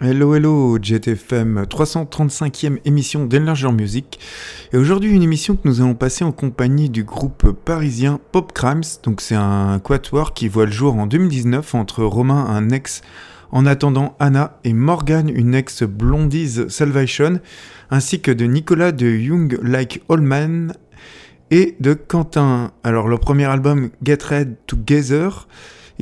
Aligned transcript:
Hello, 0.00 0.34
hello, 0.34 0.78
JTFM, 0.80 1.64
335e 1.64 2.78
émission 2.86 3.26
d'Enlarger 3.26 3.70
Music. 3.70 4.18
Et 4.72 4.78
aujourd'hui, 4.78 5.12
une 5.12 5.22
émission 5.22 5.56
que 5.56 5.68
nous 5.68 5.82
allons 5.82 5.94
passer 5.94 6.24
en 6.24 6.32
compagnie 6.32 6.88
du 6.88 7.04
groupe 7.04 7.50
parisien 7.52 8.18
Pop 8.32 8.52
Crimes. 8.54 8.80
Donc, 9.02 9.20
c'est 9.20 9.34
un 9.34 9.78
quatuor 9.78 10.32
qui 10.32 10.48
voit 10.48 10.64
le 10.64 10.72
jour 10.72 10.94
en 10.94 11.06
2019 11.06 11.74
entre 11.74 12.02
Romain, 12.02 12.46
un 12.46 12.70
ex 12.70 13.02
en 13.52 13.66
attendant 13.66 14.16
Anna, 14.20 14.58
et 14.64 14.72
Morgan, 14.72 15.28
une 15.28 15.54
ex 15.54 15.82
Blondies 15.82 16.70
Salvation, 16.70 17.40
ainsi 17.90 18.22
que 18.22 18.30
de 18.30 18.46
Nicolas 18.46 18.92
de 18.92 19.06
Young 19.06 19.58
Like 19.62 20.02
All 20.08 20.22
Man 20.22 20.72
et 21.50 21.76
de 21.78 21.92
Quentin. 21.92 22.72
Alors, 22.84 23.06
le 23.06 23.18
premier 23.18 23.44
album 23.44 23.90
Get 24.02 24.18
Red 24.30 24.56
Together. 24.66 25.46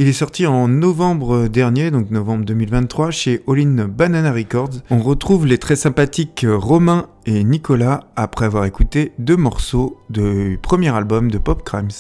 Il 0.01 0.07
est 0.07 0.12
sorti 0.12 0.47
en 0.47 0.69
novembre 0.69 1.48
dernier, 1.48 1.91
donc 1.91 2.12
novembre 2.12 2.45
2023, 2.45 3.11
chez 3.11 3.43
All 3.48 3.59
In 3.59 3.88
Banana 3.88 4.30
Records. 4.30 4.71
On 4.91 5.01
retrouve 5.01 5.45
les 5.45 5.59
très 5.59 5.74
sympathiques 5.74 6.47
Romain 6.48 7.09
et 7.27 7.43
Nicolas 7.43 8.05
après 8.15 8.45
avoir 8.45 8.65
écouté 8.65 9.11
deux 9.19 9.37
morceaux 9.37 9.98
du 10.09 10.57
premier 10.62 10.95
album 10.95 11.33
de 11.33 11.38
Pop 11.38 11.65
Crimes. 11.65 11.91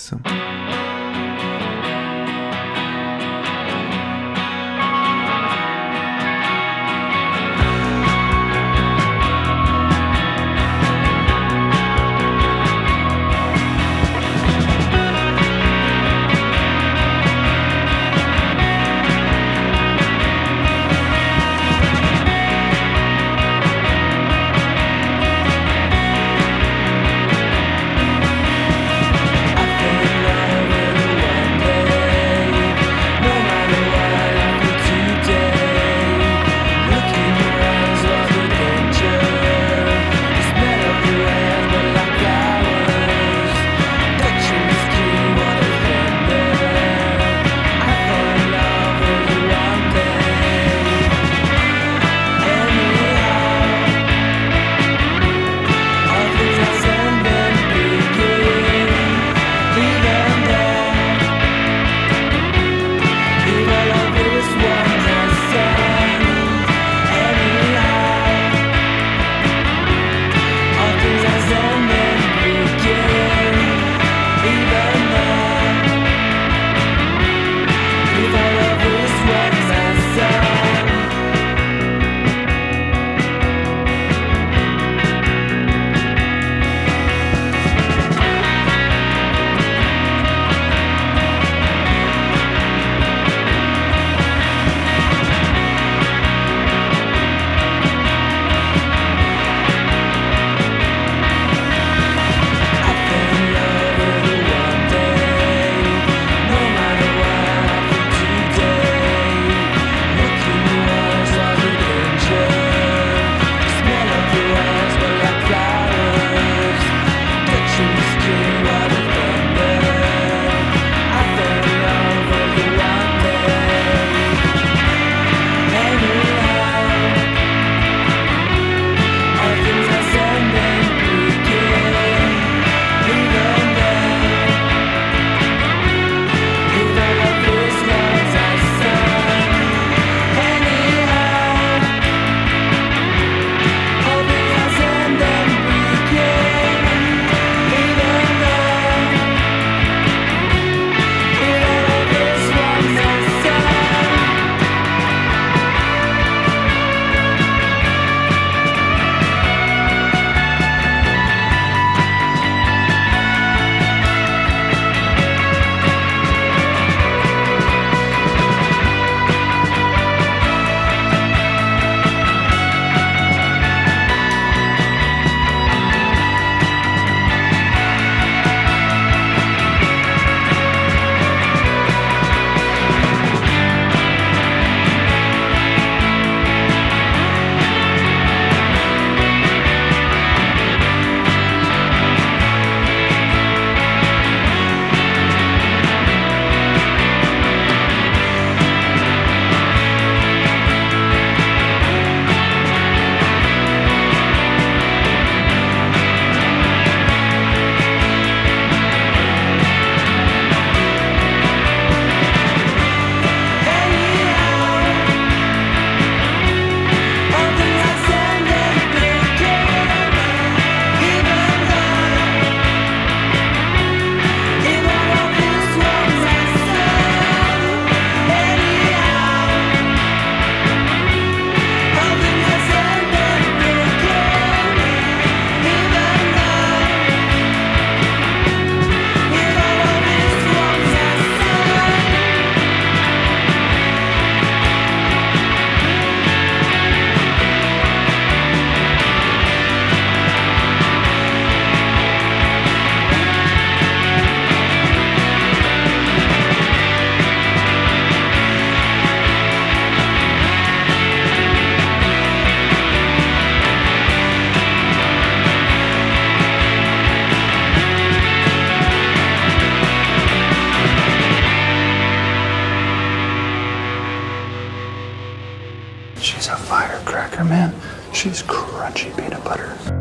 She's 276.38 276.46
a 276.46 276.56
firecracker, 276.56 277.42
man. 277.42 277.74
She's 278.12 278.44
crunchy 278.44 279.10
peanut 279.16 279.42
butter. 279.42 279.97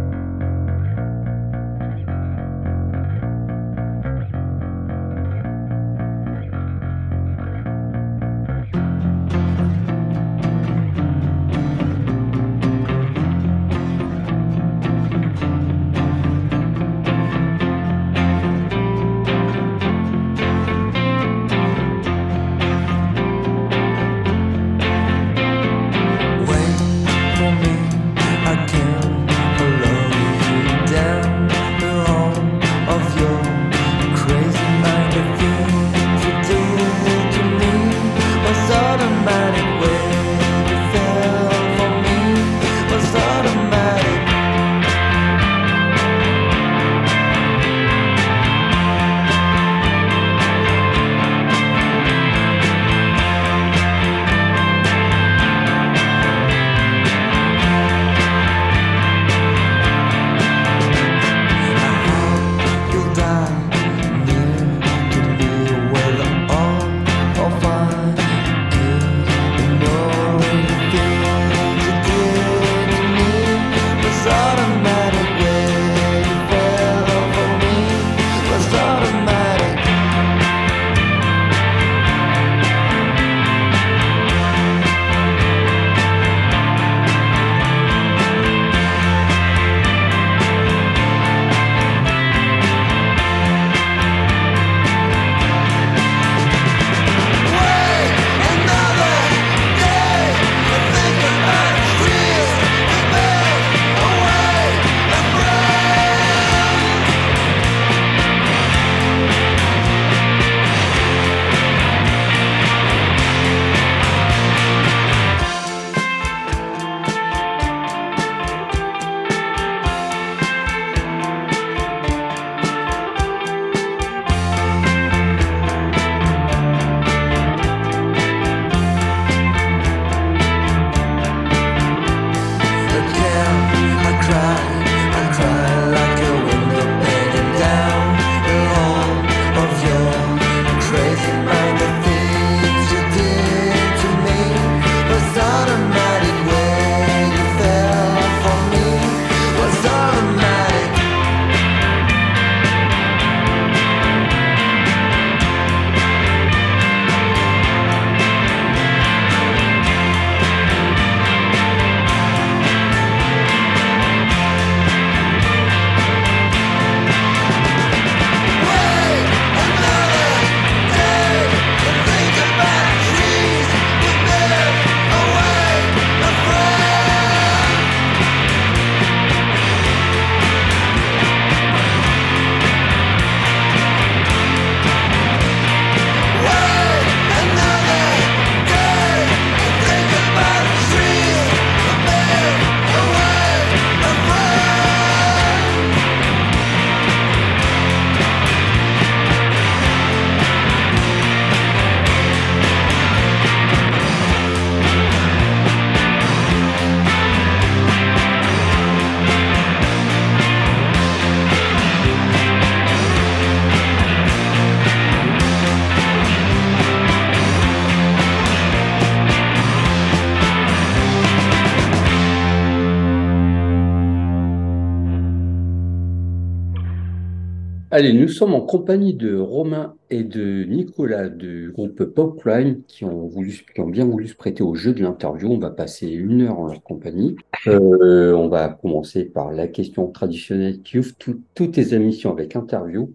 Allez, 227.98 228.13
nous 228.13 228.27
sommes 228.27 228.54
en 228.54 228.62
compagnie 228.62 229.16
de 229.16 229.36
Romain 229.36 229.96
et 230.12 230.24
de 230.24 230.66
Nicolas 230.66 231.30
du 231.30 231.72
groupe 231.72 232.04
Pop 232.04 232.39
Crime 232.39 232.84
qui 232.88 233.06
ont, 233.06 233.25
voulu, 233.25 233.66
qui 233.74 233.82
ont 233.82 233.88
bien 233.88 234.06
voulu 234.06 234.27
se 234.27 234.36
prêter 234.36 234.62
au 234.62 234.75
jeu 234.75 234.94
de 234.94 235.01
l'interview. 235.01 235.51
On 235.51 235.58
va 235.58 235.72
passer 235.72 236.06
une 236.06 236.44
heure 236.44 236.60
en 236.60 236.68
leur 236.68 236.84
compagnie. 236.84 237.36
Euh, 237.66 238.34
on 238.34 238.50
va 238.50 238.70
commencer 238.70 239.24
par 239.25 239.51
la 239.51 239.68
question 239.68 240.06
traditionnelle 240.12 240.84
qui 240.84 241.00
ouvre 241.00 241.13
toutes 241.18 241.72
tes 241.72 241.96
émissions 241.96 242.32
avec 242.32 242.56
interview. 242.56 243.12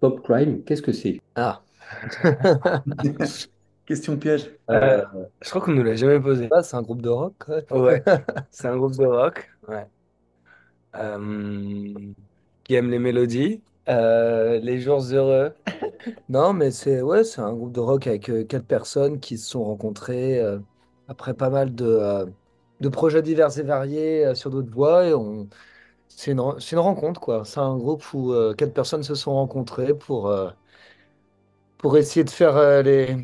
Pop 0.00 0.20
Crime, 0.22 0.62
qu'est-ce 0.64 0.82
que 0.82 0.92
c'est? 0.92 1.18
Ah, 1.34 1.62
Question 3.86 4.18
piège. 4.18 4.50
Euh, 4.68 5.02
je 5.40 5.48
crois 5.48 5.62
qu'on 5.62 5.72
nous 5.72 5.82
l'a 5.82 5.94
jamais 5.94 6.20
posé. 6.20 6.48
Ah, 6.50 6.62
c'est 6.62 6.76
un 6.76 6.82
groupe 6.82 7.00
de 7.00 7.08
rock, 7.08 7.36
ouais. 7.48 7.64
Ouais, 7.70 8.02
c'est 8.50 8.68
un 8.68 8.76
groupe 8.76 8.98
de 8.98 9.06
rock, 9.06 9.50
ouais. 9.66 9.86
Euh, 10.94 11.94
qui 12.64 12.74
aime 12.74 12.90
les 12.90 12.98
mélodies, 12.98 13.62
euh, 13.88 14.58
les 14.60 14.80
jours 14.80 15.00
heureux. 15.12 15.54
Non, 16.28 16.52
mais 16.52 16.70
c'est 16.70 17.02
ouais, 17.02 17.24
c'est 17.24 17.40
un 17.40 17.52
groupe 17.54 17.72
de 17.72 17.80
rock 17.80 18.06
avec 18.06 18.28
euh, 18.30 18.44
quatre 18.44 18.66
personnes 18.66 19.20
qui 19.20 19.38
se 19.38 19.48
sont 19.50 19.64
rencontrées 19.64 20.40
euh, 20.40 20.60
après 21.08 21.34
pas 21.34 21.50
mal 21.50 21.74
de, 21.74 21.84
euh, 21.84 22.26
de 22.80 22.88
projets 22.88 23.22
divers 23.22 23.56
et 23.58 23.62
variés 23.62 24.24
euh, 24.26 24.34
sur 24.34 24.50
d'autres 24.50 24.70
voies. 24.72 25.06
Et 25.06 25.14
on... 25.14 25.48
c'est 26.08 26.32
une, 26.32 26.40
ren- 26.40 26.60
c'est 26.60 26.76
une 26.76 26.80
rencontre, 26.80 27.20
quoi. 27.20 27.44
C'est 27.44 27.60
un 27.60 27.76
groupe 27.78 28.04
où 28.14 28.32
euh, 28.32 28.54
quatre 28.54 28.74
personnes 28.74 29.02
se 29.04 29.14
sont 29.16 29.34
rencontrées 29.34 29.94
pour, 29.94 30.28
euh, 30.28 30.50
pour 31.78 31.96
essayer 31.96 32.24
de 32.24 32.30
faire 32.30 32.56
euh, 32.56 32.82
les, 32.82 33.16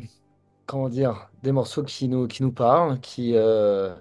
comment 0.65 0.89
dire, 0.89 1.31
des 1.43 1.51
morceaux 1.51 1.83
qui 1.83 2.07
nous, 2.07 2.27
qui 2.27 2.43
nous 2.43 2.53
parlent, 2.53 2.99
qui, 3.01 3.33
euh, 3.35 3.95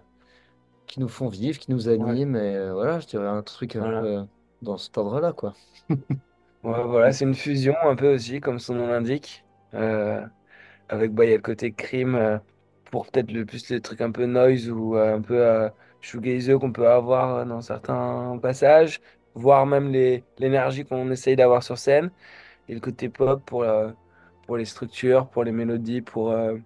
qui 0.87 1.00
nous 1.00 1.09
font 1.09 1.28
vivre, 1.28 1.59
qui 1.61 1.71
nous 1.73 1.88
Ouais, 1.97 2.16
animent. 2.16 2.37
Et 2.37 2.57
euh, 2.57 2.75
voilà, 2.75 3.00
je 3.00 3.07
dirais 3.09 3.28
un 3.28 3.42
truc 3.42 3.76
un 3.76 3.88
voilà. 3.88 4.00
peu 4.00 4.26
dans 4.62 4.78
cet 4.78 4.99
ordre-là, 4.99 5.33
quoi. 5.33 5.54
Voilà, 6.62 7.12
c'est 7.12 7.25
une 7.25 7.35
fusion 7.35 7.75
un 7.83 7.97
peu 7.97 8.14
aussi, 8.14 8.40
comme 8.40 8.59
son 8.61 8.75
nom 8.76 8.87
l'indique. 8.87 9.45
Euh, 9.75 10.25
avec, 10.88 11.12
bah, 11.12 11.25
y 11.26 11.33
a 11.33 11.37
le 11.37 11.42
côté 11.42 11.75
crime 11.75 12.14
euh, 12.16 12.38
pour 12.90 13.07
peut-être 13.11 13.33
le 13.33 13.47
plus 13.47 13.69
les 13.71 13.81
trucs 13.83 14.00
un 14.02 14.12
peu 14.12 14.26
noise 14.26 14.71
ou 14.71 14.97
euh, 14.97 15.16
un 15.16 15.23
peu 15.23 15.37
euh, 15.47 15.71
shoegazeux 16.00 16.59
qu'on 16.59 16.73
peut 16.73 16.88
avoir 16.88 17.47
dans 17.47 17.62
certains 17.62 18.38
passages, 18.42 19.00
voire 19.35 19.66
même 19.66 19.92
les, 19.92 20.26
l'énergie 20.38 20.85
qu'on 20.85 21.11
essaye 21.11 21.37
d'avoir 21.37 21.62
sur 21.64 21.78
scène, 21.78 22.12
et 22.69 22.75
le 22.75 22.81
côté 22.81 23.09
pop 23.11 23.45
pour, 23.47 23.64
pour 24.47 24.57
les 24.59 24.66
structures, 24.66 25.31
pour 25.31 25.45
les 25.45 25.52
mélodies, 25.52 26.02
pour, 26.02 26.33
euh, 26.33 26.59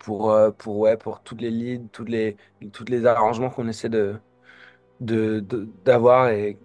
pour, 0.00 0.34
pour, 0.58 0.78
ouais, 0.78 0.96
pour 0.96 1.22
toutes 1.22 1.40
les 1.40 1.50
leads, 1.50 1.88
toutes 1.92 2.08
les, 2.08 2.36
toutes 2.72 2.88
les 2.90 3.06
arrangements 3.06 3.50
qu'on 3.50 3.68
essaie 3.68 3.88
de, 5.00 5.40
de, 5.40 5.40
d'avoir 5.84 6.30
et 6.30 6.60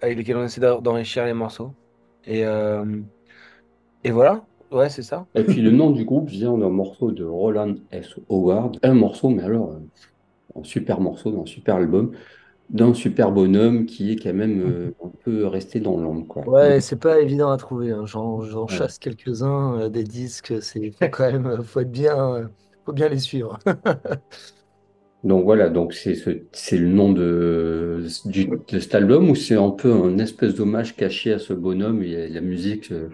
avec 0.00 0.18
lesquels 0.18 0.36
on 0.36 0.44
essaie 0.44 0.60
d'en- 0.60 0.80
d'enrichir 0.82 1.24
les 1.26 1.34
morceaux. 1.34 1.76
Et, 2.24 2.44
euh, 2.44 2.84
et 4.04 4.10
voilà, 4.10 4.44
ouais, 4.70 4.88
c'est 4.88 5.02
ça. 5.02 5.26
Et 5.34 5.44
puis 5.44 5.62
le 5.62 5.70
nom 5.70 5.90
du 5.90 6.04
groupe 6.04 6.28
vient 6.28 6.56
d'un 6.58 6.70
morceau 6.70 7.12
de 7.12 7.24
Roland 7.24 7.74
S. 7.90 8.14
Howard. 8.28 8.78
Un 8.82 8.94
morceau, 8.94 9.28
mais 9.28 9.42
alors 9.42 9.72
euh, 9.72 9.80
un 10.56 10.64
super 10.64 11.00
morceau, 11.00 11.40
un 11.40 11.46
super 11.46 11.76
album, 11.76 12.12
d'un 12.70 12.94
super 12.94 13.32
bonhomme 13.32 13.86
qui 13.86 14.12
est 14.12 14.16
quand 14.16 14.34
même 14.34 14.60
euh, 14.60 14.92
un 15.04 15.10
peu 15.24 15.46
resté 15.46 15.80
dans 15.80 15.96
l'ombre, 15.98 16.26
quoi. 16.26 16.44
Ouais, 16.46 16.80
c'est 16.80 16.96
pas 16.96 17.20
évident 17.20 17.50
à 17.50 17.56
trouver. 17.56 17.92
hein. 17.92 18.06
J'en, 18.06 18.40
j'en 18.42 18.66
Ouais. 18.66 18.76
chasse 18.76 18.98
quelques-uns, 18.98 19.78
euh, 19.78 19.88
des 19.88 20.04
disques. 20.04 20.54
C'est 20.62 20.90
quand 21.10 21.30
même, 21.30 21.62
faut 21.62 21.80
être 21.80 21.90
bien, 21.90 22.34
euh, 22.34 22.48
faut 22.84 22.92
bien 22.92 23.08
les 23.08 23.18
suivre. 23.18 23.58
Donc 25.22 25.44
voilà, 25.44 25.68
donc 25.68 25.92
c'est 25.92 26.14
ce, 26.14 26.30
c'est 26.52 26.78
le 26.78 26.88
nom 26.88 27.12
de, 27.12 28.06
du- 28.24 28.46
de 28.68 28.78
cet 28.78 28.94
album 28.94 29.28
ou 29.28 29.34
c'est 29.34 29.54
un 29.56 29.70
peu 29.70 29.92
un 29.92 30.18
espèce 30.18 30.54
d'hommage 30.54 30.96
caché 30.96 31.32
à 31.34 31.38
ce 31.38 31.52
bonhomme 31.52 32.02
et 32.02 32.16
à 32.24 32.28
la 32.28 32.40
musique 32.40 32.90
euh, 32.90 33.08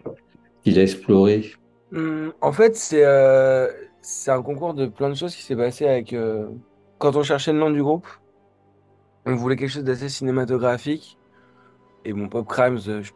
qu'il 0.63 0.79
a 0.79 0.83
explorée. 0.83 1.53
Hum, 1.93 2.33
en 2.41 2.53
fait, 2.53 2.77
c'est 2.77 3.05
euh, 3.05 3.71
c'est 4.01 4.31
un 4.31 4.43
concours 4.43 4.75
de 4.75 4.87
plein 4.87 5.09
de 5.09 5.15
choses 5.15 5.35
qui 5.37 5.43
s'est 5.43 5.57
passé 5.57 5.87
avec. 5.87 6.13
euh, 6.13 6.49
quand 6.99 7.15
on 7.17 7.23
cherchait 7.23 7.53
le 7.53 7.59
nom 7.59 7.71
du 7.71 7.83
groupe, 7.83 8.07
on 9.25 9.35
voulait 9.37 9.57
quelque 9.57 9.71
chose 9.71 9.85
d'assez 9.85 10.09
cinématographique. 10.09 11.19
Et 12.05 12.13
bon, 12.13 12.29
Pop 12.31 12.49
Crimes, 12.49 12.79
je 12.81 13.11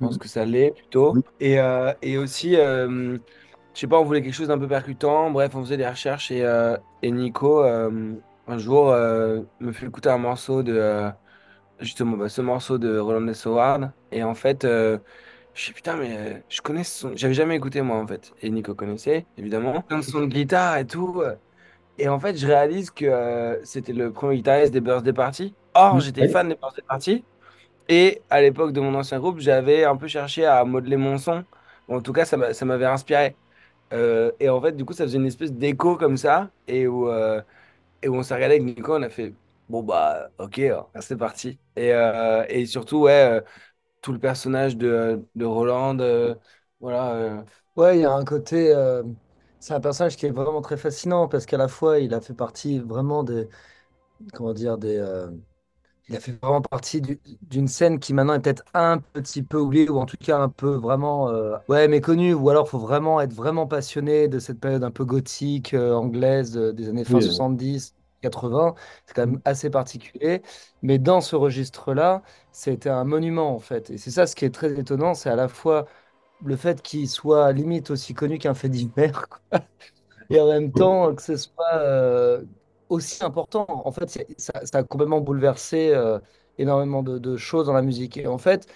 pense 0.00 0.18
que 0.18 0.28
ça 0.28 0.44
l'est 0.46 0.72
plutôt. 0.72 1.22
Et, 1.40 1.60
euh, 1.60 1.94
et 2.02 2.18
aussi, 2.18 2.56
euh, 2.56 3.18
je 3.76 3.82
sais 3.82 3.86
pas, 3.86 4.00
on 4.00 4.04
voulait 4.04 4.22
quelque 4.22 4.32
chose 4.32 4.48
d'un 4.48 4.58
peu 4.58 4.66
percutant. 4.66 5.30
Bref, 5.30 5.54
on 5.54 5.60
faisait 5.62 5.76
des 5.76 5.86
recherches 5.86 6.30
et, 6.30 6.42
euh, 6.42 6.78
et 7.02 7.10
Nico, 7.10 7.62
euh, 7.62 8.14
un 8.48 8.56
jour, 8.56 8.88
euh, 8.88 9.42
me 9.60 9.70
fait 9.70 9.84
écouter 9.84 10.08
un 10.08 10.16
morceau 10.16 10.62
de. 10.62 11.10
justement, 11.78 12.16
bah, 12.16 12.30
ce 12.30 12.40
morceau 12.40 12.78
de 12.78 12.98
Roland. 12.98 13.30
Howard. 13.44 13.92
Et 14.12 14.24
en 14.24 14.34
fait, 14.34 14.62
je 14.62 14.98
sais 15.54 15.74
putain, 15.74 15.96
mais 15.96 16.42
je 16.48 16.62
connais 16.62 16.84
ce 16.84 17.00
son. 17.00 17.12
J'avais 17.16 17.34
jamais 17.34 17.54
écouté 17.54 17.82
moi 17.82 17.98
en 17.98 18.06
fait. 18.06 18.32
Et 18.40 18.48
Nico 18.48 18.74
connaissait, 18.74 19.26
évidemment. 19.36 19.82
Plein 19.82 19.98
de 19.98 20.04
sons 20.04 20.20
de 20.20 20.26
guitare 20.26 20.78
et 20.78 20.86
tout. 20.86 21.22
Et 21.98 22.08
en 22.08 22.18
fait, 22.18 22.34
je 22.38 22.46
réalise 22.46 22.90
que 22.90 23.60
c'était 23.62 23.92
le 23.92 24.10
premier 24.10 24.36
guitariste 24.36 24.72
des 24.72 24.80
Birthday 24.80 25.12
Party. 25.12 25.54
Or, 25.74 26.00
j'étais 26.00 26.28
fan 26.28 26.48
des 26.48 26.54
Birthday 26.54 26.84
Party. 26.88 27.24
Et 27.90 28.22
à 28.30 28.40
l'époque 28.40 28.72
de 28.72 28.80
mon 28.80 28.94
ancien 28.94 29.18
groupe, 29.18 29.38
j'avais 29.38 29.84
un 29.84 29.96
peu 29.96 30.08
cherché 30.08 30.46
à 30.46 30.64
modeler 30.64 30.96
mon 30.96 31.18
son. 31.18 31.44
En 31.88 32.00
tout 32.00 32.14
cas, 32.14 32.24
ça 32.24 32.64
m'avait 32.64 32.86
inspiré. 32.86 33.36
Euh, 33.92 34.32
et 34.40 34.48
en 34.48 34.60
fait, 34.60 34.72
du 34.72 34.84
coup, 34.84 34.92
ça 34.92 35.04
faisait 35.04 35.18
une 35.18 35.26
espèce 35.26 35.52
d'écho 35.52 35.96
comme 35.96 36.16
ça. 36.16 36.50
Et 36.66 36.86
où, 36.86 37.08
euh, 37.08 37.42
et 38.02 38.08
où 38.08 38.16
on 38.16 38.22
s'est 38.22 38.34
regardé 38.34 38.56
avec 38.56 38.66
Nico, 38.66 38.96
on 38.96 39.02
a 39.02 39.10
fait, 39.10 39.34
bon, 39.68 39.82
bah, 39.82 40.30
ok, 40.38 40.60
c'est 41.00 41.16
parti. 41.18 41.58
Et, 41.76 41.92
euh, 41.94 42.44
et 42.48 42.66
surtout, 42.66 43.02
ouais, 43.02 43.42
tout 44.02 44.12
le 44.12 44.18
personnage 44.20 44.76
de, 44.76 45.24
de 45.36 45.44
Roland, 45.46 45.96
voilà. 46.80 47.44
Ouais, 47.76 47.98
il 47.98 48.02
y 48.02 48.04
a 48.04 48.12
un 48.12 48.24
côté. 48.24 48.74
c'est 49.60 49.74
un 49.74 49.80
personnage 49.80 50.16
qui 50.16 50.26
est 50.26 50.30
vraiment 50.30 50.62
très 50.62 50.76
fascinant 50.76 51.28
parce 51.28 51.46
qu'à 51.46 51.58
la 51.58 51.68
fois, 51.68 51.98
il 52.00 52.14
a 52.14 52.20
fait 52.20 52.34
partie 52.34 52.78
vraiment 52.80 53.24
des. 53.24 53.48
Comment 54.34 54.54
dire, 54.54 54.78
des. 54.78 54.98
Il 56.08 56.16
a 56.16 56.20
fait 56.20 56.32
vraiment 56.42 56.62
partie 56.62 57.00
du- 57.00 57.20
d'une 57.42 57.68
scène 57.68 57.98
qui 57.98 58.14
maintenant 58.14 58.34
est 58.34 58.40
peut-être 58.40 58.64
un 58.74 58.98
petit 58.98 59.42
peu 59.42 59.58
oubliée 59.58 59.88
ou 59.90 59.98
en 59.98 60.06
tout 60.06 60.16
cas 60.18 60.38
un 60.38 60.48
peu 60.48 60.74
vraiment 60.76 61.28
euh, 61.30 61.56
ouais 61.68 61.88
méconnue 61.88 62.32
ou 62.34 62.48
alors 62.50 62.68
faut 62.68 62.78
vraiment 62.78 63.20
être 63.20 63.32
vraiment 63.32 63.66
passionné 63.66 64.28
de 64.28 64.38
cette 64.38 64.60
période 64.60 64.84
un 64.84 64.90
peu 64.92 65.04
gothique 65.04 65.74
euh, 65.74 65.94
anglaise 65.94 66.56
euh, 66.56 66.72
des 66.72 66.88
années 66.88 67.04
fin 67.04 67.20
Oui, 67.20 67.24
ouais. 67.24 67.40
70 67.40 67.94
80 68.22 68.74
c'est 69.06 69.14
quand 69.14 69.26
même 69.26 69.40
assez 69.44 69.68
particulier 69.70 70.42
mais 70.82 70.98
dans 70.98 71.20
ce 71.20 71.36
registre-là 71.36 72.22
c'était 72.52 72.88
un 72.90 73.04
monument 73.04 73.54
en 73.54 73.58
fait 73.58 73.90
et 73.90 73.98
c'est 73.98 74.10
ça 74.10 74.26
ce 74.26 74.36
qui 74.36 74.44
est 74.44 74.50
très 74.54 74.78
étonnant 74.78 75.14
c'est 75.14 75.30
à 75.30 75.36
la 75.36 75.48
fois 75.48 75.86
le 76.44 76.56
fait 76.56 76.82
qu'il 76.82 77.08
soit 77.08 77.52
limite 77.52 77.90
aussi 77.90 78.14
connu 78.14 78.38
qu'un 78.38 78.54
fait 78.54 78.68
divers 78.70 79.28
quoi. 79.28 79.60
et 80.30 80.40
en 80.40 80.48
même 80.48 80.72
temps 80.74 81.14
que 81.14 81.22
ce 81.22 81.36
soit 81.36 82.40
aussi 82.88 83.24
important. 83.24 83.66
En 83.68 83.92
fait, 83.92 84.24
ça, 84.38 84.52
a 84.72 84.82
complètement 84.82 85.20
bouleversé 85.20 85.90
euh, 85.94 86.18
énormément 86.58 87.02
de, 87.02 87.36
choses 87.36 87.66
dans 87.66 87.72
la 87.72 87.82
musique. 87.82 88.16
Et 88.16 88.26
en 88.26 88.38
fait, 88.38 88.66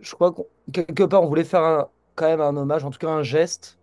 je 0.00 0.14
crois 0.14 0.32
que 0.32 0.42
quelque 0.72 1.04
part, 1.04 1.22
on 1.22 1.28
voulait 1.28 1.44
faire 1.44 1.62
un- 1.64 1.88
quand 2.16 2.26
même 2.26 2.40
un 2.40 2.56
hommage, 2.56 2.84
en 2.84 2.90
tout 2.90 2.98
cas 2.98 3.08
un 3.10 3.22
geste 3.22 3.78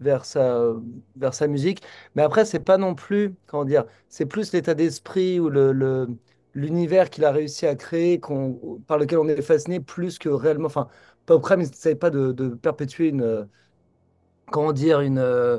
vers 0.00 0.24
sa, 0.24 0.72
vers 1.16 1.34
sa 1.34 1.46
musique. 1.48 1.82
Mais 2.14 2.22
après, 2.22 2.44
c'est 2.44 2.60
pas 2.60 2.78
non 2.78 2.94
plus, 2.94 3.34
comment 3.46 3.64
dire, 3.64 3.84
c'est 4.08 4.26
plus 4.26 4.52
l'état 4.52 4.74
d'esprit 4.74 5.40
ou 5.40 5.50
le, 5.50 6.08
l'univers 6.54 7.10
qu'il 7.10 7.24
a 7.24 7.32
réussi 7.32 7.66
à 7.66 7.74
créer, 7.76 8.20
qu'on, 8.20 8.80
par 8.86 8.98
lequel 8.98 9.18
on 9.18 9.28
est 9.28 9.42
fasciné, 9.42 9.80
plus 9.80 10.18
que 10.18 10.28
réellement. 10.28 10.66
Enfin, 10.66 10.88
Pop 11.26 11.42
Crème, 11.42 11.60
il 11.62 11.68
ne 11.68 11.74
savait 11.74 11.94
pas 11.96 12.10
de, 12.10 12.32
perpétuer 12.54 13.08
une 13.08 13.48
comment 14.50 14.72
dire, 14.72 15.00
une, 15.00 15.18
euh, 15.18 15.58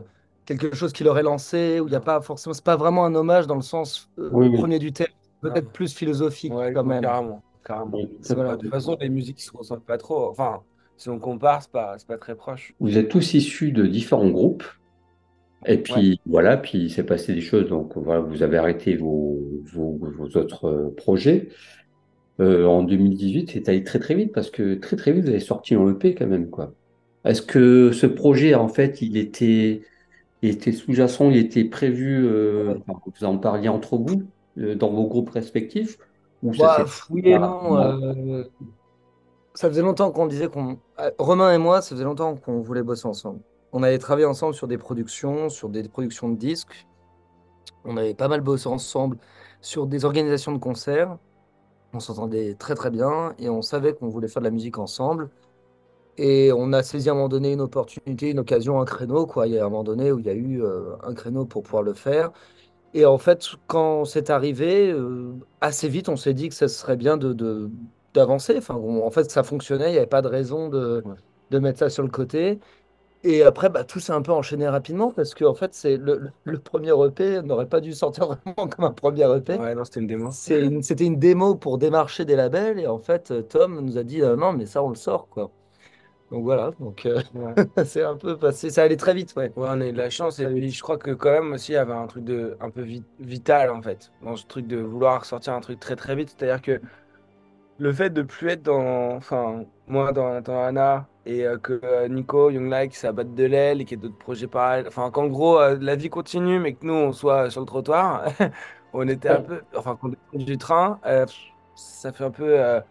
quelque 0.58 0.76
chose 0.76 0.94
qu'il 0.94 1.08
aurait 1.08 1.24
lancé, 1.24 1.80
où 1.80 1.88
il 1.88 1.92
n'y 1.92 1.96
a 1.96 2.00
pas 2.02 2.22
forcément, 2.22 2.54
c'est 2.54 2.64
pas 2.64 2.76
vraiment 2.76 3.06
un 3.06 3.16
hommage 3.16 3.48
dans 3.48 3.56
le 3.56 3.62
sens 3.62 4.10
euh, 4.20 4.30
Oui, 4.32 4.48
oui. 4.48 4.58
premier 4.58 4.80
du 4.80 4.92
terme, 4.92 5.12
peut-être 5.42 5.66
Non. 5.66 5.72
plus 5.74 5.94
philosophique 5.94 6.54
ouais, 6.54 6.74
quand 6.74 6.84
même. 6.84 7.02
carrément, 7.02 7.42
carrément. 7.66 7.92
Oui, 7.98 8.10
C'est 8.22 8.36
voilà. 8.36 8.56
De 8.56 8.62
toute 8.62 8.72
façon, 8.72 8.98
les 9.00 9.10
musiques 9.10 9.42
se 9.42 9.52
ressemblent 9.56 9.82
pas 9.84 9.98
trop. 9.98 10.30
Enfin, 10.30 10.62
si 10.98 11.10
on 11.10 11.20
compare, 11.20 11.62
c'est 11.62 11.72
pas, 11.72 11.96
c'est 11.98 12.08
pas 12.08 12.18
très 12.18 12.36
proche. 12.36 12.74
Vous 12.80 12.98
êtes 12.98 13.10
tous 13.10 13.34
issus 13.34 13.72
de 13.72 13.86
différents 13.86 14.30
groupes. 14.30 14.64
Et 15.68 15.78
puis 15.78 16.20
voilà, 16.26 16.58
puis 16.58 16.80
il 16.80 16.90
s'est 16.92 17.04
passé 17.06 17.34
des 17.36 17.42
choses. 17.42 17.70
Donc 17.70 17.96
voilà, 17.96 18.22
vous 18.22 18.42
avez 18.42 18.58
arrêté 18.58 18.96
vos, 18.96 19.40
vos, 19.72 20.00
vos 20.02 20.38
autres 20.38 20.66
euh, 20.68 20.94
projets. 20.96 21.50
Euh, 22.40 22.66
en 22.66 22.82
2018, 22.84 23.52
c'est 23.54 23.70
allé 23.70 23.84
très 23.84 24.00
très 24.00 24.16
vite 24.16 24.32
parce 24.34 24.50
que 24.50 24.74
très 24.76 24.96
très 24.96 25.12
vite, 25.12 25.26
vous 25.26 25.30
avez 25.30 25.40
sorti 25.40 25.76
un 25.76 25.88
EP 25.90 26.16
quand 26.16 26.26
même, 26.26 26.50
quoi. 26.50 26.74
Est-ce 27.26 27.44
que 27.44 27.92
ce 27.92 28.08
projet, 28.08 28.56
en 28.56 28.68
fait, 28.68 29.02
il 29.04 29.18
était, 29.18 29.82
il 30.42 30.50
était 30.50 30.72
sous-jacent, 30.72 31.30
il 31.30 31.38
était 31.38 31.66
prévu, 31.66 32.26
euh, 32.28 32.76
vous 33.06 33.24
en 33.26 33.38
parliez 33.38 33.70
entre 33.70 33.98
vous, 33.98 34.24
euh, 34.58 34.76
dans 34.76 34.92
vos 34.92 35.08
groupes 35.08 35.30
respectifs, 35.30 35.98
ou 36.42 36.54
ça 36.54 36.68
Bah, 36.68 36.86
oui 37.10 37.22
et 37.26 37.38
non. 37.40 37.78
euh, 37.78 38.44
ça 39.54 39.68
faisait 39.70 39.82
longtemps 39.82 40.12
qu'on 40.12 40.28
disait 40.28 40.48
qu'on. 40.48 40.78
euh, 41.00 41.12
Romain 41.18 41.54
et 41.54 41.58
moi, 41.58 41.82
ça 41.82 41.90
faisait 41.96 42.04
longtemps 42.04 42.36
qu'on 42.36 42.62
voulait 42.62 42.84
bosser 42.84 43.08
ensemble. 43.08 43.42
On 43.74 43.84
avait 43.84 43.98
travaillé 44.00 44.26
ensemble 44.26 44.54
sur 44.54 44.68
des 44.68 44.78
productions, 44.78 45.50
sur 45.50 45.70
des 45.70 45.88
productions 45.88 46.30
de 46.30 46.36
disques. 46.36 46.88
On 47.84 47.98
avait 47.98 48.14
pas 48.14 48.28
mal 48.28 48.42
bossé 48.42 48.68
ensemble 48.68 49.18
sur 49.62 49.88
des 49.88 50.06
organisations 50.06 50.52
de 50.52 50.58
concerts. 50.58 51.18
On 51.94 52.00
s'entendait 52.00 52.56
très 52.56 52.76
très 52.76 52.92
bien 52.92 53.34
et 53.40 53.50
on 53.50 53.62
savait 53.62 53.94
qu'on 53.94 54.10
voulait 54.10 54.28
faire 54.28 54.42
de 54.42 54.48
la 54.48 54.52
musique 54.52 54.78
ensemble. 54.78 55.30
Et 56.18 56.52
on 56.54 56.74
a 56.74 56.84
saisi 56.84 57.10
à 57.10 57.14
un 57.14 57.16
moment 57.16 57.30
donné 57.30 57.54
une 57.54 57.62
opportunité, 57.62 58.30
une 58.32 58.40
occasion, 58.40 58.80
un 58.82 58.86
créneau, 58.86 59.26
quoi. 59.26 59.48
Il 59.48 59.54
y 59.54 59.58
a 59.60 59.66
un 59.66 59.70
moment 59.70 59.84
donné 59.84 60.12
où 60.12 60.20
il 60.20 60.26
y 60.26 60.30
a 60.30 60.34
eu 60.34 60.62
euh, 60.64 60.96
un 61.04 61.14
créneau 61.14 61.46
pour 61.46 61.64
pouvoir 61.64 61.84
le 61.84 61.94
faire. 61.94 62.32
Et 62.94 63.06
en 63.06 63.18
fait, 63.18 63.46
quand 63.68 64.06
c'est 64.06 64.30
arrivé, 64.30 64.92
euh, 64.92 65.34
assez 65.62 65.90
vite, 65.90 66.10
on 66.10 66.18
s'est 66.18 66.34
dit 66.34 66.50
que 66.50 66.56
ça 66.56 66.68
serait 66.70 66.98
bien 66.98 67.18
de, 67.18 67.34
d'avancer. 68.14 68.56
Enfin, 68.58 68.76
on- 68.76 69.06
en 69.06 69.12
fait, 69.12 69.32
ça 69.32 69.44
fonctionnait, 69.44 69.90
il 69.90 69.94
n'y 69.94 69.98
avait 69.98 70.08
pas 70.08 70.22
de 70.22 70.28
raison 70.28 70.70
de, 70.70 71.02
Ouais. 71.06 71.16
de 71.52 71.60
mettre 71.60 71.80
ça 71.80 71.90
sur 71.90 72.04
le 72.04 72.10
côté. 72.10 72.60
Et 73.24 73.44
après, 73.44 73.70
bah, 73.70 73.84
tout 73.84 74.00
s'est 74.00 74.14
un 74.14 74.22
peu 74.24 74.32
enchaîné 74.32 74.68
rapidement 74.68 75.12
parce 75.12 75.36
que 75.36 75.46
en 75.46 75.54
fait, 75.54 75.74
c'est 75.76 75.98
le, 75.98 76.32
premier 76.64 76.92
EP 76.92 77.42
n'aurait 77.44 77.68
pas 77.70 77.80
dû 77.82 77.94
sortir 77.94 78.28
vraiment 78.46 78.68
comme 78.68 78.86
un 78.86 78.92
premier 78.92 79.24
EP. 79.38 79.58
Ouais, 79.60 79.76
non, 79.76 79.86
c'était 79.86 80.00
une 80.02 80.08
démo. 80.08 80.30
Une- 80.50 80.82
c'était 80.84 81.06
une 81.06 81.20
démo 81.20 81.56
pour 81.56 81.78
démarcher 81.78 82.26
des 82.26 82.36
labels 82.36 82.80
et 82.80 82.88
en 82.88 82.98
fait, 83.00 83.48
Tom 83.50 83.80
nous 83.82 83.98
a 83.98 84.04
dit 84.04 84.22
euh, 84.24 84.36
non, 84.36 84.54
mais 84.54 84.66
ça, 84.66 84.84
on 84.84 84.90
le 84.90 84.96
sort, 84.96 85.28
quoi. 85.30 85.52
Donc 86.32 86.44
voilà, 86.44 86.72
donc 86.80 87.06
euh, 87.06 87.22
Ouais. 87.34 87.54
c'est 87.86 88.04
un 88.04 88.16
peu 88.18 88.38
passé, 88.38 88.70
ça 88.70 88.84
allait 88.84 88.96
très 88.96 89.14
vite, 89.14 89.34
ouais. 89.36 89.52
Ouais, 89.56 89.68
on 89.70 89.82
a 89.82 89.88
eu 89.88 89.92
de 89.92 89.98
la 89.98 90.10
chance. 90.10 90.40
Et 90.40 90.48
puis, 90.48 90.72
je 90.72 90.82
crois 90.82 90.98
que 90.98 91.12
quand 91.12 91.32
même 91.32 91.52
aussi, 91.54 91.74
il 91.74 91.76
y 91.76 91.78
avait 91.78 91.92
un 91.94 92.08
truc 92.08 92.24
de, 92.24 92.56
un 92.62 92.70
peu 92.70 92.84
vi- 92.84 93.06
vital, 93.20 93.70
en 93.70 93.82
fait, 93.82 94.14
dans 94.22 94.38
ce 94.38 94.46
truc 94.46 94.66
de 94.66 94.78
vouloir 94.78 95.26
sortir 95.26 95.54
un 95.54 95.60
truc 95.62 95.80
très, 95.80 95.96
très 95.98 96.16
vite. 96.16 96.30
C'est-à-dire 96.38 96.62
que 96.62 96.82
le 97.78 97.94
fait 97.94 98.10
de 98.12 98.22
plus 98.22 98.50
être 98.50 98.64
dans, 98.64 99.16
enfin, 99.16 99.66
moi 99.88 100.12
dans, 100.14 100.42
dans 100.42 100.64
Anna 100.64 101.10
et 101.26 101.46
euh, 101.46 101.58
que 101.58 101.80
euh, 101.84 102.08
Nico, 102.08 102.50
Young 102.52 102.70
Like, 102.70 102.96
ça 102.96 103.12
batte 103.12 103.34
de 103.36 103.44
l'aile 103.46 103.82
et 103.82 103.86
qu'il 103.86 103.98
y 103.98 104.02
ait 104.02 104.04
d'autres 104.04 104.18
projets 104.18 104.48
pareils. 104.48 104.86
Enfin, 104.88 105.12
qu'en 105.12 105.28
gros, 105.28 105.60
la 105.80 105.96
vie 105.96 106.10
continue, 106.10 106.60
mais 106.60 106.74
que 106.76 106.86
nous, 106.86 106.94
on 106.94 107.12
soit 107.14 107.50
sur 107.50 107.62
le 107.62 107.66
trottoir. 107.68 108.26
on 108.94 109.08
était 109.08 109.30
un 109.30 109.42
peu, 109.42 109.64
enfin, 109.76 109.96
qu'on 109.98 110.10
descende 110.10 110.46
du 110.46 110.58
train, 110.58 111.00
ça 111.76 112.14
fait 112.14 112.24
un 112.24 112.32
peu. 112.32 112.82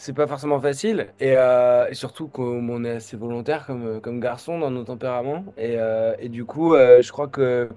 Euh, 0.00 0.04
c'est 0.04 0.12
pas 0.14 0.26
forcément 0.26 0.60
facile 0.60 1.14
et, 1.20 1.34
euh, 1.36 1.88
et 1.88 1.94
surtout 1.94 2.28
qu'on 2.28 2.68
on 2.68 2.84
est 2.84 2.90
assez 2.92 3.16
volontaire 3.16 3.66
comme, 3.66 4.00
comme 4.00 4.20
garçon 4.20 4.58
dans 4.58 4.70
nos 4.70 4.84
tempéraments 4.84 5.44
et, 5.56 5.76
euh, 5.78 6.14
et 6.18 6.28
du 6.28 6.44
coup 6.44 6.74
euh, 6.74 7.02
je 7.02 7.12
crois 7.12 7.28
que 7.28 7.68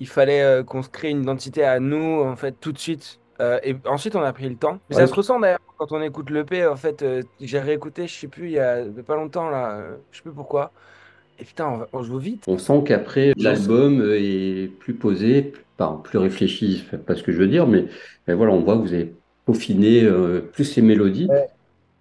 il 0.00 0.08
fallait 0.08 0.42
euh, 0.42 0.64
qu'on 0.64 0.82
se 0.82 0.88
crée 0.88 1.10
une 1.10 1.22
identité 1.22 1.64
à 1.64 1.80
nous, 1.80 2.22
en 2.22 2.36
fait, 2.36 2.52
tout 2.60 2.72
de 2.72 2.78
suite. 2.78 3.20
Euh, 3.40 3.58
et 3.62 3.76
ensuite, 3.86 4.16
on 4.16 4.22
a 4.22 4.32
pris 4.32 4.48
le 4.48 4.56
temps. 4.56 4.78
Mais 4.88 4.96
Ouais. 4.96 5.02
ça 5.02 5.06
se 5.06 5.14
ressent 5.14 5.40
d'ailleurs 5.40 5.58
quand 5.78 5.92
on 5.92 6.02
écoute 6.02 6.30
l'EP. 6.30 6.66
En 6.66 6.76
fait, 6.76 7.02
euh, 7.02 7.22
j'ai 7.40 7.60
réécouté, 7.60 8.06
je 8.06 8.14
sais 8.14 8.28
plus, 8.28 8.46
il 8.46 8.52
y 8.52 8.58
a 8.58 8.84
pas 9.06 9.16
longtemps, 9.16 9.48
là, 9.50 9.78
euh, 9.78 9.96
je 10.10 10.18
sais 10.18 10.22
plus 10.22 10.32
pourquoi. 10.32 10.72
Et 11.38 11.44
putain, 11.44 11.68
on, 11.68 11.76
va- 11.78 11.88
on 11.92 12.02
joue 12.02 12.18
vite. 12.18 12.44
On 12.46 12.58
sent 12.58 12.82
qu'après, 12.86 13.32
l'album 13.36 14.00
euh, 14.00 14.18
est 14.18 14.68
plus 14.68 14.94
posé, 14.94 15.42
plus, 15.42 15.64
enfin, 15.78 16.00
plus 16.02 16.18
réfléchi, 16.18 16.84
pas 17.06 17.14
ce 17.14 17.22
que 17.22 17.32
je 17.32 17.38
veux 17.38 17.48
dire, 17.48 17.66
mais, 17.66 17.86
mais 18.26 18.34
voilà, 18.34 18.52
on 18.52 18.62
voit 18.62 18.76
que 18.76 18.82
vous 18.82 18.94
avez 18.94 19.14
peaufiné 19.46 20.04
euh, 20.04 20.42
plus 20.42 20.76
les 20.76 20.82
mélodies. 20.82 21.28
Ouais. 21.30 21.48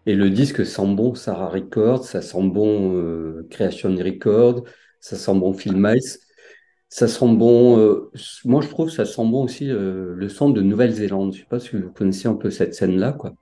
Et 0.05 0.15
le 0.15 0.29
disque 0.29 0.65
sent 0.65 0.93
bon 0.93 1.15
Sarah 1.15 1.49
Records, 1.49 2.03
ça 2.05 2.21
sent 2.21 2.49
bon 2.49 2.95
euh, 2.95 3.47
Creation 3.49 3.95
Records, 3.95 4.65
ça 4.99 5.15
sent 5.15 5.33
bon 5.35 5.53
Phil 5.53 5.77
Mice, 5.77 6.19
ça 6.89 7.07
sent 7.07 7.35
bon. 7.35 7.79
euh, 7.79 8.11
moi, 8.43 8.61
je 8.61 8.67
trouve 8.69 8.87
que 8.87 8.93
ça 8.93 9.05
sent 9.05 9.25
bon 9.25 9.45
aussi 9.45 9.71
euh, 9.71 10.13
le 10.15 10.29
son 10.29 10.51
de 10.51 10.61
Nouvelle-Zélande. 10.61 11.33
Je 11.33 11.39
sais 11.39 11.47
pas 11.49 11.59
si 11.59 11.75
vous 11.75 11.89
connaissez 11.89 12.27
un 12.27 12.35
peu 12.35 12.51
cette 12.51 12.75
scène-là, 12.75 13.13
quoi. 13.13 13.33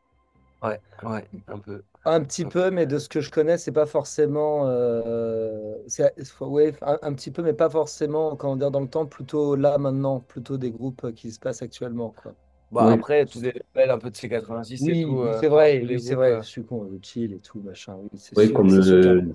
Ouais, 0.64 0.80
ouais, 1.04 1.26
un 1.50 1.60
peu. 1.60 1.82
Un 2.06 2.22
petit 2.24 2.46
peu, 2.46 2.72
mais 2.72 2.86
de 2.86 2.98
ce 2.98 3.10
que 3.10 3.20
je 3.20 3.30
connais, 3.32 3.58
c'est 3.58 3.74
pas 3.74 3.86
forcément. 3.86 4.68
euh, 4.68 5.76
ouais, 6.42 6.74
un, 6.82 7.00
un 7.02 7.14
petit 7.14 7.32
peu, 7.32 7.42
mais 7.42 7.54
pas 7.54 7.70
forcément, 7.70 8.38
comment 8.38 8.56
dire, 8.56 8.72
dans 8.72 8.80
le 8.82 8.88
temps, 8.88 9.06
plutôt 9.06 9.56
là, 9.56 9.78
maintenant, 9.78 10.22
plutôt 10.22 10.58
des 10.58 10.72
groupes 10.72 11.14
qui 11.14 11.32
se 11.32 11.40
passent 11.40 11.62
actuellement, 11.62 12.14
quoi. 12.24 12.34
Bon, 12.74 12.82
Ouais. 12.86 13.04
après, 13.04 13.26
tous 13.28 13.42
les 13.42 13.54
labels 13.54 13.92
un 13.92 14.00
peu 14.00 14.10
de 14.10 14.16
C86 14.18 14.90
et 14.90 14.96
Oui, 14.96 14.98
tout. 14.98 15.22
oui, 15.22 15.30
euh, 15.30 15.40
c'est 15.40 15.48
vrai, 15.48 15.80
tous 15.80 15.86
les 15.86 15.88
oui, 15.90 16.00
c'est 16.00 16.16
groupes, 16.16 16.18
vrai, 16.18 16.32
euh, 16.32 16.42
je 16.42 16.48
suis 16.50 16.66
con, 16.66 16.84
le 16.84 17.00
chill 17.02 17.34
et 17.34 17.40
tout, 17.40 17.62
machin, 17.62 17.96
oui, 17.96 18.10
c'est 18.20 18.36
Oui, 18.36 18.52
sûr, 18.52 18.54
comme 18.54 18.74
c'est 18.74 18.82
sûr 18.82 19.00
le- 19.00 19.22
qu'il 19.22 19.28
y 19.28 19.32
a- 19.32 19.34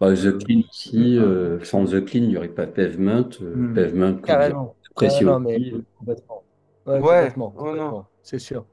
bah, 0.00 0.14
The 0.14 0.38
Clean 0.38 0.62
aussi. 0.70 1.18
euh, 1.18 1.62
sans 1.64 1.84
The 1.86 2.04
Clean, 2.04 2.22
il 2.24 2.28
n'y 2.30 2.36
aurait 2.36 2.48
pas 2.54 2.66
Pavement. 2.66 3.28
euh, 3.42 3.68
Hmm. 3.68 3.74
Pavement, 3.74 4.18
que 4.18 4.24
Carrément. 4.24 4.76
Ah, 4.96 5.20
non, 5.22 5.40
mais 5.40 5.62
aussi. 5.64 5.86
complètement. 5.94 6.46
Ouais, 6.86 7.02
Ouais, 7.02 7.02
complètement, 7.04 7.52
oh 7.54 7.74
non. 7.74 7.96
complètement, 7.96 8.10
c'est 8.22 8.38
sûr. 8.38 8.66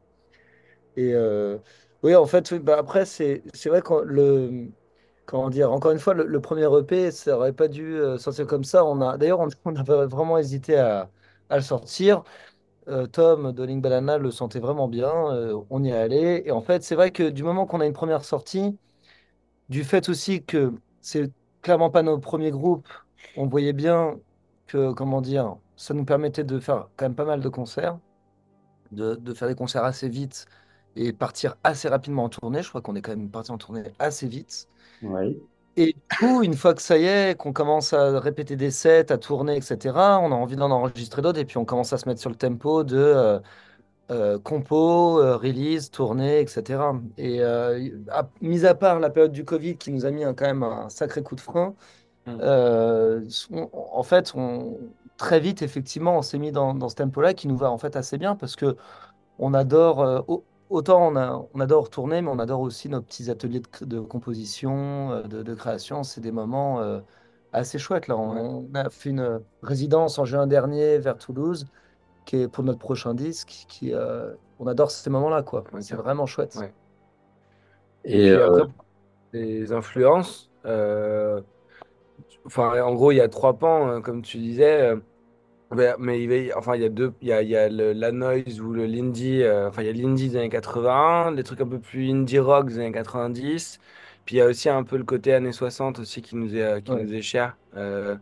Et 0.95 1.13
euh, 1.13 1.57
oui, 2.03 2.15
en 2.15 2.25
fait, 2.25 2.51
oui, 2.51 2.59
bah 2.59 2.77
après, 2.77 3.05
c'est 3.05 3.43
c'est 3.53 3.69
vrai 3.69 3.81
que 3.81 3.93
le. 4.03 4.71
Comment 5.25 5.49
dire, 5.49 5.71
encore 5.71 5.91
une 5.91 5.99
fois, 5.99 6.13
le, 6.13 6.25
le 6.25 6.41
premier 6.41 6.65
EP, 6.65 7.09
ça 7.11 7.37
aurait 7.37 7.53
pas 7.53 7.69
dû 7.69 7.95
euh, 7.95 8.17
sortir 8.17 8.45
comme 8.45 8.63
ça. 8.65 8.83
On 8.85 8.99
a, 9.01 9.17
d'ailleurs, 9.17 9.39
on, 9.39 9.47
on 9.65 9.75
avait 9.75 10.05
vraiment 10.07 10.37
hésité 10.37 10.77
à, 10.77 11.11
à 11.49 11.55
le 11.57 11.61
sortir. 11.63 12.23
Euh, 12.89 13.07
Tom 13.07 13.51
de 13.53 13.63
Link 13.63 13.81
Banana 13.81 14.17
le 14.17 14.31
sentait 14.31 14.59
vraiment 14.59 14.87
bien. 14.87 15.09
euh, 15.33 15.61
on 15.69 15.83
y 15.83 15.89
est 15.89 15.93
allé. 15.93 16.43
Et 16.45 16.51
en 16.51 16.61
fait, 16.61 16.83
c'est 16.83 16.95
vrai 16.95 17.11
que 17.11 17.29
du 17.29 17.43
moment 17.43 17.65
qu'on 17.65 17.79
a 17.81 17.85
une 17.85 17.93
première 17.93 18.25
sortie, 18.25 18.77
du 19.69 19.83
fait 19.83 20.09
aussi 20.09 20.45
que 20.45 20.73
c'est 21.01 21.31
clairement 21.61 21.89
pas 21.91 22.03
nos 22.03 22.19
premiers 22.19 22.51
groupes, 22.51 22.89
on 23.35 23.47
voyait 23.47 23.73
bien 23.73 24.19
que, 24.67 24.93
comment 24.93 25.21
dire, 25.21 25.57
ça 25.75 25.93
nous 25.93 26.05
permettait 26.05 26.43
de 26.43 26.59
faire 26.59 26.89
quand 26.97 27.05
même 27.05 27.15
pas 27.15 27.25
mal 27.25 27.41
de 27.41 27.49
concerts, 27.49 27.99
de, 28.91 29.15
de 29.15 29.33
faire 29.33 29.47
des 29.49 29.55
concerts 29.55 29.83
assez 29.85 30.09
vite 30.09 30.47
et 30.95 31.13
partir 31.13 31.55
assez 31.63 31.87
rapidement 31.89 32.25
en 32.25 32.29
tournée. 32.29 32.63
Je 32.63 32.69
crois 32.69 32.81
qu'on 32.81 32.95
est 32.95 33.01
quand 33.01 33.11
même 33.15 33.31
parti 33.31 33.51
en 33.51 33.57
tournée 33.57 33.83
assez 33.99 34.27
vite. 34.27 34.69
Et 35.75 35.93
du 35.93 36.01
coup, 36.17 36.43
une 36.43 36.53
fois 36.53 36.75
que 36.75 36.81
ça 36.83 36.97
y 36.99 37.05
est, 37.05 37.35
qu'on 37.37 37.51
commence 37.51 37.93
à 37.93 38.19
répéter 38.19 38.55
des 38.55 38.69
sets, 38.69 39.11
à 39.11 39.17
tourner, 39.17 39.57
etc., 39.57 40.19
on 40.19 40.31
a 40.31 40.35
envie 40.35 40.55
d'en 40.55 40.69
enregistrer 40.71 41.21
d'autres 41.23 41.39
et 41.39 41.45
puis 41.45 41.57
on 41.57 41.65
commence 41.65 41.93
à 41.93 41.97
se 41.97 42.07
mettre 42.07 42.21
sur 42.21 42.29
le 42.29 42.35
tempo 42.35 42.83
de 42.83 42.95
euh, 42.97 43.39
euh, 44.11 44.39
compo, 44.39 45.19
euh, 45.21 45.37
release, 45.37 45.91
tournée, 45.91 46.41
etc. 46.41 46.93
Et 47.17 47.41
euh, 47.41 47.89
à- 48.11 48.29
mis 48.41 48.65
à 48.65 48.75
part 48.75 48.99
la 48.99 49.09
période 49.11 49.31
du 49.33 49.45
Covid 49.45 49.77
qui 49.77 49.91
nous 49.91 50.05
a 50.05 50.11
mis 50.11 50.23
un- 50.25 50.33
quand 50.35 50.45
même 50.47 50.63
un 50.63 50.89
sacré 50.89 51.23
coup 51.23 51.35
de 51.35 51.41
frein, 51.41 51.75
Mm. 52.27 52.39
euh, 52.41 53.21
on- 53.51 53.69
en 53.73 54.03
fait, 54.03 54.33
on, 54.35 54.77
très 55.17 55.39
vite, 55.39 55.61
effectivement, 55.63 56.17
on 56.19 56.21
s'est 56.23 56.39
mis 56.39 56.51
dans, 56.51 56.73
dans 56.75 56.89
ce 56.89 56.95
tempo-là 56.95 57.33
qui 57.33 57.47
nous 57.47 57.57
va 57.57 57.71
en 57.71 57.77
fait 57.79 57.95
assez 57.97 58.17
bien 58.17 58.35
parce 58.35 58.55
que 58.55 58.77
on 59.39 59.53
adore, 59.53 60.25
autant 60.69 61.07
on, 61.07 61.15
a- 61.15 61.47
on 61.53 61.59
adore 61.59 61.89
tourner, 61.89 62.21
mais 62.21 62.29
on 62.29 62.39
adore 62.39 62.61
aussi 62.61 62.89
nos 62.89 63.01
petits 63.01 63.29
ateliers 63.29 63.61
de, 63.81 63.99
composition, 63.99 65.11
euh, 65.11 65.23
de, 65.23 65.43
de 65.43 65.53
création. 65.53 66.03
C'est 66.03 66.21
des 66.21 66.31
moments 66.31 66.81
euh, 66.81 66.99
assez 67.51 67.77
chouettes. 67.79 68.07
Là, 68.07 68.17
on, 68.17 68.67
on 68.71 68.75
a 68.75 68.89
fait 68.89 69.09
une 69.11 69.41
résidence 69.61 70.19
en 70.19 70.25
juin 70.25 70.47
dernier 70.47 70.97
vers 70.97 71.17
Toulouse, 71.17 71.65
qui 72.25 72.37
est 72.37 72.47
pour 72.47 72.63
notre 72.63 72.79
prochain 72.79 73.13
disque. 73.13 73.65
Qui, 73.67 73.93
euh, 73.93 74.33
on 74.59 74.67
adore 74.67 74.91
ces 74.91 75.09
moments-là, 75.09 75.43
quoi. 75.43 75.63
C'est 75.81 75.95
vraiment 75.95 76.25
chouette. 76.25 76.55
Ouais. 76.59 76.73
Et 78.05 78.31
après, 78.31 78.63
les 79.33 79.71
influences, 79.71 80.51
enfin, 82.45 82.81
en 82.81 82.93
gros, 82.93 83.11
il 83.11 83.15
y 83.15 83.21
a 83.21 83.29
trois 83.29 83.53
pans, 83.53 83.87
euh, 83.87 83.99
comme 84.01 84.21
tu 84.21 84.37
disais. 84.37 84.93
Euh, 85.77 85.95
mais 85.99 86.25
mais 86.27 86.41
il 86.43 86.45
y 86.47 86.51
a, 86.51 86.57
enfin, 86.57 86.75
il 86.75 86.81
y 86.81 86.85
a 86.85 86.89
deux, 86.89 87.13
il 87.21 87.27
y 87.29 87.33
a, 87.33 87.41
il 87.41 87.49
y 87.49 87.55
a 87.55 87.69
le- 87.69 87.93
la 87.93 88.11
noise 88.11 88.59
ou 88.61 88.71
le 88.73 88.85
l'indie, 88.85 89.41
euh, 89.43 89.67
enfin, 89.69 89.81
il 89.83 89.85
y 89.87 89.89
a 89.89 89.93
l'indie 89.93 90.29
des 90.29 90.37
années 90.37 90.49
80, 90.49 91.31
des 91.33 91.43
trucs 91.43 91.61
un 91.61 91.67
peu 91.67 91.79
plus 91.79 92.09
indie 92.11 92.39
rock 92.39 92.67
des 92.69 92.79
années 92.79 92.91
90. 92.91 93.79
Puis 94.25 94.35
il 94.35 94.39
y 94.39 94.41
a 94.41 94.45
aussi 94.47 94.69
un 94.69 94.83
peu 94.83 94.97
le 94.97 95.03
côté 95.03 95.33
années 95.33 95.51
60 95.51 95.99
aussi 95.99 96.21
qui 96.21 96.35
nous 96.35 96.55
est, 96.55 96.61
euh, 96.61 96.79
qui 96.81 96.91
Ouais. 96.91 97.03
nous 97.03 97.13
est 97.13 97.21
cher, 97.21 97.57
euh, 97.75 98.15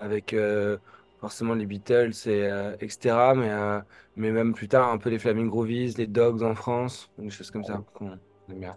avec 0.00 0.32
euh, 0.34 0.78
forcément 1.20 1.54
les 1.54 1.66
Beatles 1.66 2.12
et 2.26 2.50
etc. 2.80 3.34
Mais, 3.34 3.50
mais 4.16 4.30
même 4.32 4.54
plus 4.54 4.68
tard, 4.68 4.90
un 4.92 4.98
peu 4.98 5.10
les 5.10 5.18
Flaming 5.18 5.48
Groovies, 5.48 5.94
les 5.98 6.06
Dogs 6.06 6.42
en 6.42 6.54
France, 6.54 7.10
des 7.18 7.30
choses 7.30 7.50
comme 7.50 7.64
ça 7.64 7.82
qu'on 7.94 8.12
aime 8.50 8.60
bien. 8.60 8.76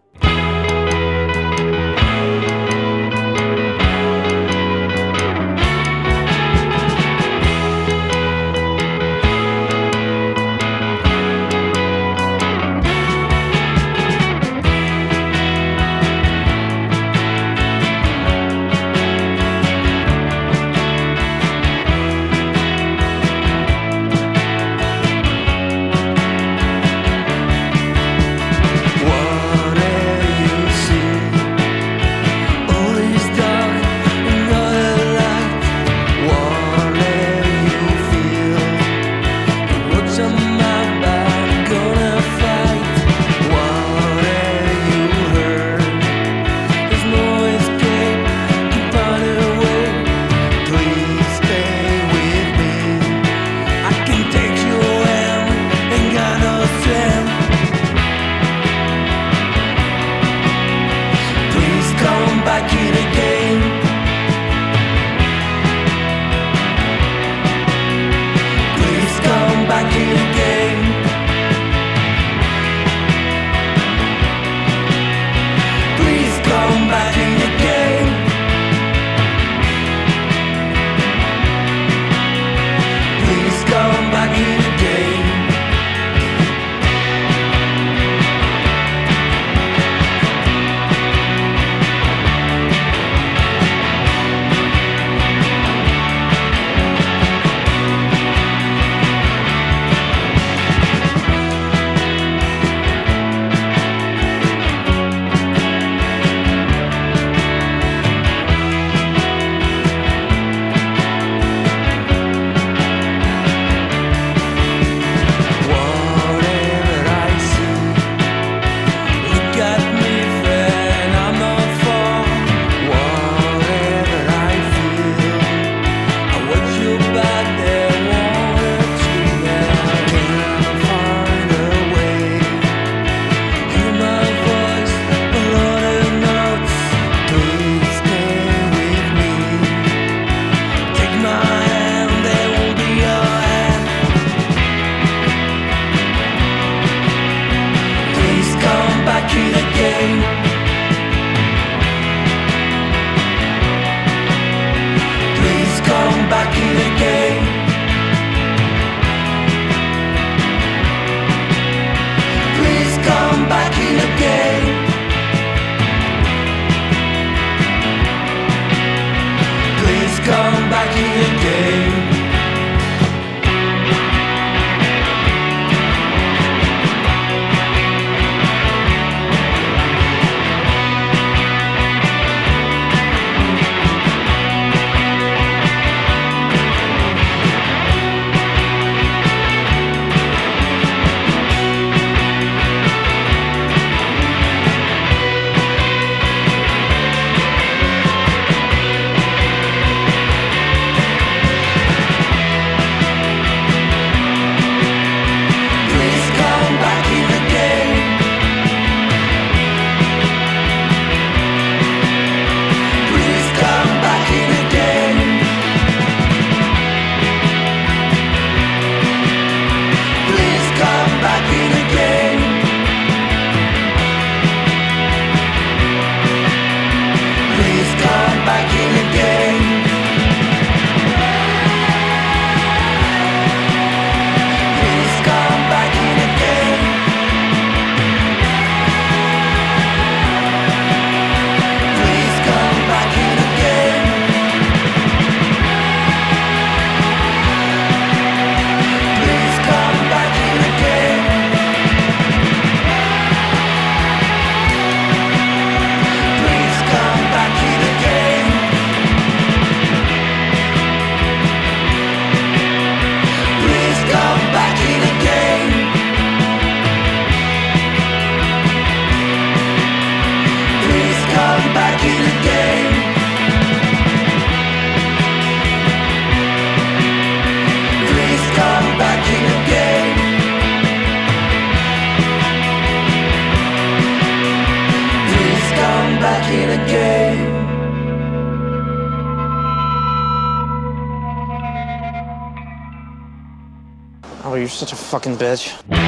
Fucking 295.10 295.38
bitch. 295.38 295.99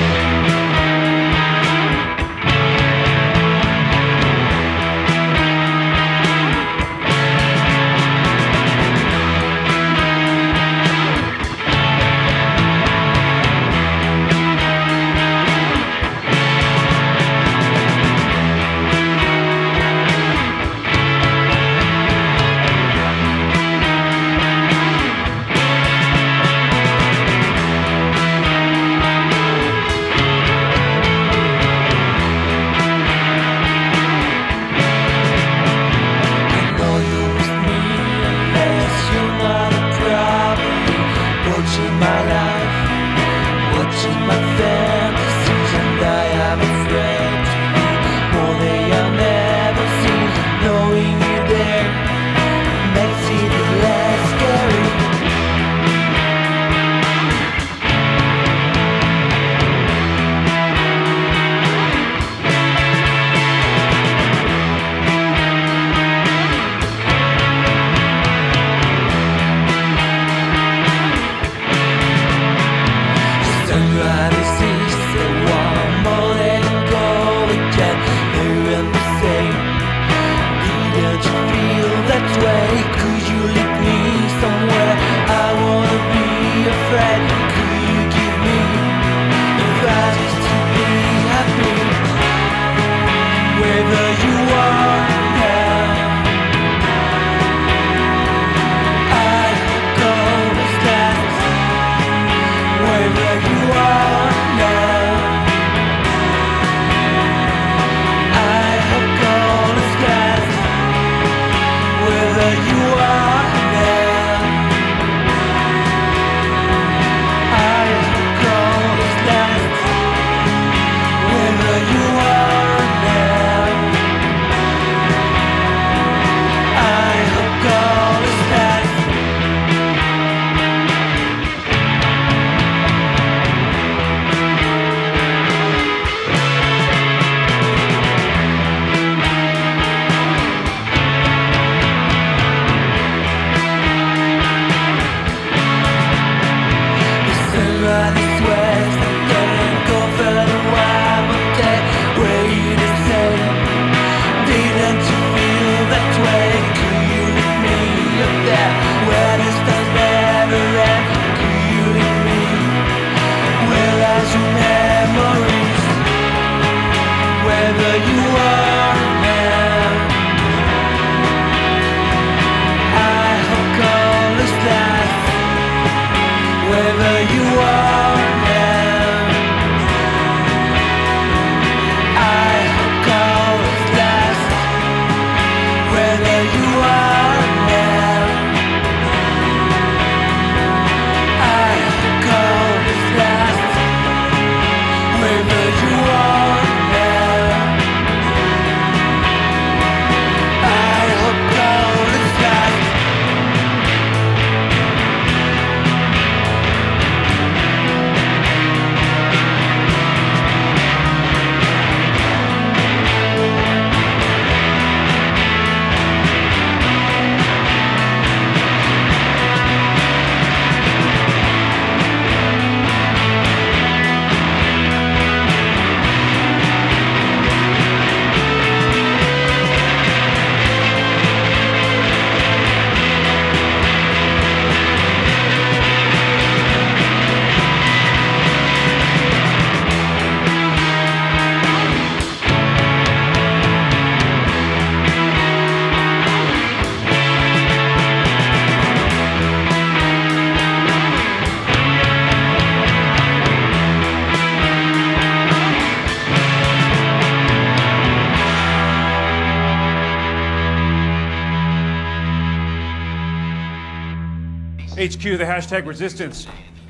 HQ, 265.22 265.38
the 265.38 265.44
hashtag 265.44 265.86
resistance. 265.86 266.46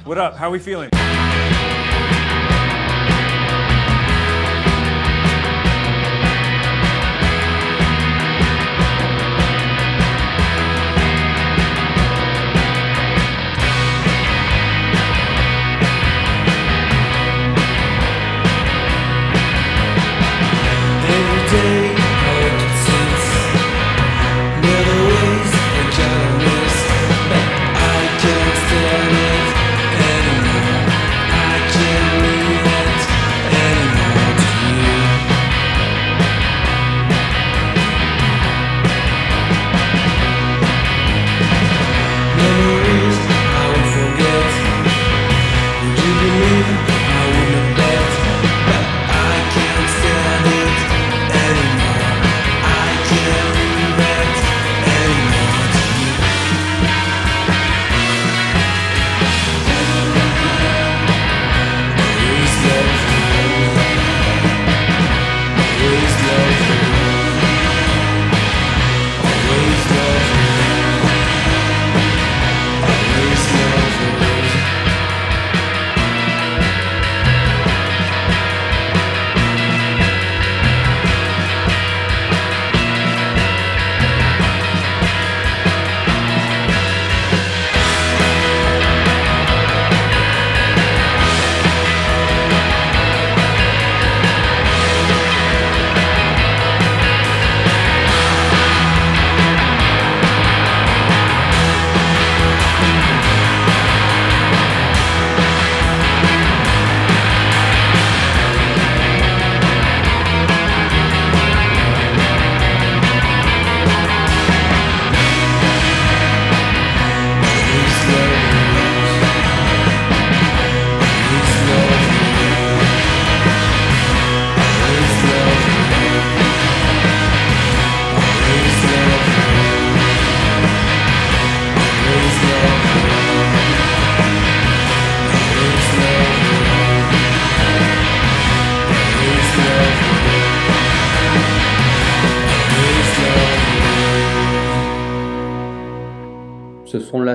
What 0.05 0.17
up? 0.17 0.37
How 0.37 0.49
we 0.49 0.57
feeling? 0.57 1.00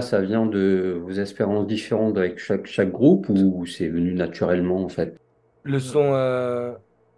Ça 0.02 0.20
vient 0.22 0.46
de 0.46 0.98
vos 1.02 1.12
expériences 1.12 1.66
différentes 1.66 2.18
avec 2.18 2.38
chaque, 2.38 2.66
chaque 2.66 2.90
groupe 2.92 3.28
ou 3.28 3.66
c'est 3.66 3.88
venu 3.88 4.14
naturellement 4.14 4.82
en 4.84 4.88
fait? 4.88 5.16
Le 5.64 5.78
son. 5.80 6.14
euh, 6.14 6.74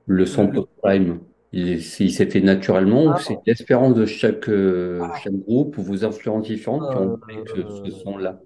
Le 0.07 0.27
son 0.27 0.49
le- 0.51 0.53
Pop 0.53 0.69
Prime, 0.83 1.21
il, 1.53 1.69
est- 1.69 2.01
il 2.01 2.13
s'est 2.13 2.29
fait 2.31 2.41
naturellement 2.41 3.05
ou 3.05 3.15
Ah. 3.15 3.19
c'est 3.19 3.39
l'expérience 3.47 3.95
de 3.95 4.07
chaque, 4.07 4.49
euh, 4.49 5.11
Ah. 5.11 5.15
chaque 5.15 5.35
groupe 5.35 5.77
ou 5.79 5.83
vos 5.83 6.05
influences 6.05 6.47
différentes 6.49 6.91
qui 6.91 6.97
ont 6.97 7.15
fait 7.29 7.43
ce, 7.47 7.61
Euh, 7.61 7.73
ce 7.85 7.91
son-là? 7.91 8.41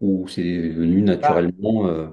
Ou 0.00 0.28
c'est 0.28 0.42
venu 0.70 1.02
naturellement 1.02 1.88
euh, 1.88 2.08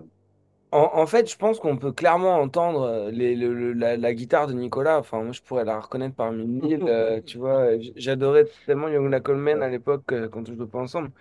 En, 0.71 0.79
en 0.93 1.07
fait, 1.07 1.29
je 1.31 1.37
pense 1.37 1.59
qu'on 1.59 1.77
peut 1.77 1.93
clairement 1.93 2.35
entendre 2.41 2.81
euh, 2.81 3.11
les, 3.11 3.35
le- 3.37 3.53
le- 3.53 3.71
la, 3.73 3.95
la 3.95 4.13
guitare 4.13 4.47
de 4.47 4.53
Nicolas. 4.53 4.99
Enfin, 4.99 5.23
moi, 5.23 5.31
je 5.31 5.41
pourrais 5.41 5.63
la 5.63 5.79
reconnaître 5.79 6.15
parmi 6.15 6.45
mille. 6.45 6.83
euh, 6.89 7.21
tu 7.25 7.37
vois, 7.37 7.69
j'adorais 7.95 8.45
tellement 8.65 8.89
Young 8.89 9.21
Coleman 9.21 9.63
à 9.63 9.69
l'époque 9.69 10.11
euh, 10.11 10.27
quand 10.29 10.47
on 10.49 10.53
jouait 10.55 10.67
pas 10.67 10.79
ensemble. 10.79 11.11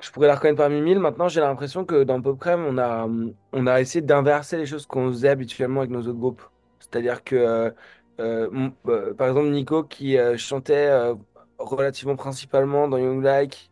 Je 0.00 0.10
pourrais 0.10 0.26
la 0.28 0.34
reconnaître 0.36 0.58
parmi 0.58 0.80
mille. 0.82 0.98
Maintenant, 0.98 1.28
j'ai 1.28 1.40
l'impression 1.40 1.84
que 1.84 2.04
dans 2.04 2.20
Popcrème, 2.20 2.64
on 2.66 2.78
a, 2.78 3.08
on 3.52 3.66
a 3.66 3.80
essayé 3.80 4.02
d'inverser 4.02 4.58
les 4.58 4.66
choses 4.66 4.86
qu'on 4.86 5.08
faisait 5.10 5.28
habituellement 5.30 5.80
avec 5.80 5.90
nos 5.90 6.00
autres 6.02 6.18
groupes. 6.18 6.42
C'est-à-dire 6.80 7.24
que, 7.24 7.34
euh, 7.36 7.70
euh, 8.20 8.70
euh, 8.88 9.14
par 9.14 9.28
exemple, 9.28 9.48
Nico 9.48 9.84
qui 9.84 10.18
euh, 10.18 10.36
chantait 10.36 10.90
relativement 11.58 12.16
principalement 12.16 12.88
dans 12.88 12.98
Young 12.98 13.22
Like 13.22 13.70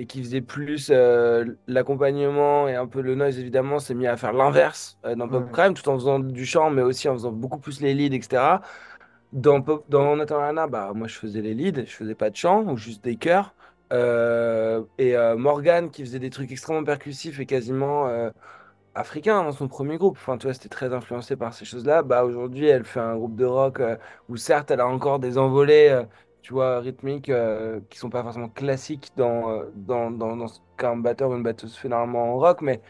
et 0.00 0.06
qui 0.06 0.22
faisait 0.22 0.40
plus 0.40 0.90
l'accompagnement 1.66 2.68
et 2.68 2.76
un 2.76 2.86
peu 2.86 3.00
le 3.02 3.14
noise, 3.16 3.38
évidemment, 3.38 3.80
s'est 3.80 3.94
mis 3.94 4.06
à 4.06 4.16
faire 4.16 4.32
l'inverse 4.32 4.98
dans 5.02 5.28
Ouais. 5.28 5.28
Popcrème, 5.28 5.74
tout 5.74 5.88
en 5.88 5.94
faisant 5.98 6.20
du 6.20 6.46
chant, 6.46 6.70
mais 6.70 6.82
aussi 6.82 7.08
en 7.08 7.14
faisant 7.14 7.32
beaucoup 7.32 7.58
plus 7.58 7.80
les 7.80 7.94
leads, 7.94 8.14
etc. 8.14 8.62
Dans, 9.32 9.60
Pop, 9.62 9.84
dans 9.88 10.16
Nathan 10.16 10.40
Lana, 10.40 10.66
bah, 10.68 10.92
moi 10.94 11.08
je 11.08 11.16
faisais 11.18 11.42
les 11.42 11.54
leads, 11.54 11.84
je 11.86 11.92
faisais 11.94 12.14
pas 12.14 12.30
de 12.30 12.36
chant 12.36 12.64
ou 12.64 12.76
juste 12.76 13.04
des 13.04 13.16
chœurs. 13.16 13.54
Euh, 13.92 14.84
et 14.98 15.16
euh, 15.16 15.36
Morgan 15.36 15.90
qui 15.90 16.02
faisait 16.02 16.18
des 16.18 16.30
trucs 16.30 16.52
extrêmement 16.52 16.84
percussifs 16.84 17.40
et 17.40 17.46
quasiment 17.46 18.06
euh, 18.08 18.30
africains 18.94 19.42
dans 19.44 19.52
son 19.52 19.68
premier 19.68 19.98
groupe. 19.98 20.16
Enfin, 20.18 20.38
tu 20.38 20.46
vois, 20.46 20.54
c'était 20.54 20.68
très 20.68 20.92
influencé 20.94 21.36
par 21.36 21.54
ces 21.54 21.64
choses-là. 21.64 22.02
Bah, 22.02 22.24
aujourd'hui, 22.24 22.66
elle 22.66 22.84
fait 22.84 23.00
un 23.00 23.16
groupe 23.16 23.36
de 23.36 23.44
rock 23.46 23.80
euh, 23.80 23.96
où 24.28 24.36
certes, 24.36 24.70
elle 24.70 24.80
a 24.80 24.88
encore 24.88 25.18
des 25.20 25.38
envolées, 25.38 25.88
euh, 25.90 26.04
tu 26.42 26.52
vois, 26.52 26.80
rythmiques 26.80 27.30
euh, 27.30 27.80
qui 27.90 27.98
sont 27.98 28.10
pas 28.10 28.22
forcément 28.22 28.48
classiques 28.48 29.10
dans, 29.16 29.62
dans, 29.74 30.10
dans, 30.10 30.36
dans 30.36 30.48
ce 30.48 30.60
qu'un 30.76 30.96
batteur 30.96 31.30
ou 31.30 31.36
une 31.36 31.42
batteuse 31.42 31.76
fait 31.76 31.88
normalement 31.88 32.34
en 32.34 32.38
rock. 32.38 32.62
Mais 32.62 32.80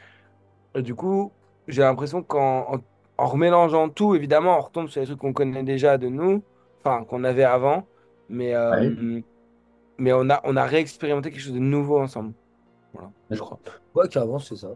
du 0.77 0.95
coup, 0.95 1.33
j'ai 1.69 1.83
l'impression 1.83 2.23
qu'en 2.23 2.75
en, 2.75 2.79
en 3.19 3.27
remélangeant 3.27 3.89
tout, 3.89 4.15
évidemment, 4.15 4.59
on 4.59 4.61
retombe 4.63 4.89
sur 4.89 5.01
les 5.01 5.07
trucs 5.07 5.19
qu'on 5.21 5.33
connaît 5.33 5.65
déjà 5.65 5.99
de 5.99 6.09
nous, 6.09 6.43
enfin, 6.85 7.05
qu'on 7.05 7.25
avait 7.25 7.45
avant. 7.45 7.87
Mais, 8.29 8.55
Ouais. 8.57 8.97
Mais 9.99 10.13
on 10.13 10.29
a, 10.31 10.41
on 10.45 10.57
a 10.57 10.65
réexpérimenté 10.67 11.31
quelque 11.31 11.41
chose 11.41 11.53
de 11.55 11.59
nouveau 11.59 11.99
ensemble. 12.01 12.35
Voilà, 12.93 13.13
je 13.31 13.39
crois. 13.41 13.61
Ouais, 13.95 14.09
carrément, 14.09 14.39
c'est 14.39 14.57
ça. 14.57 14.69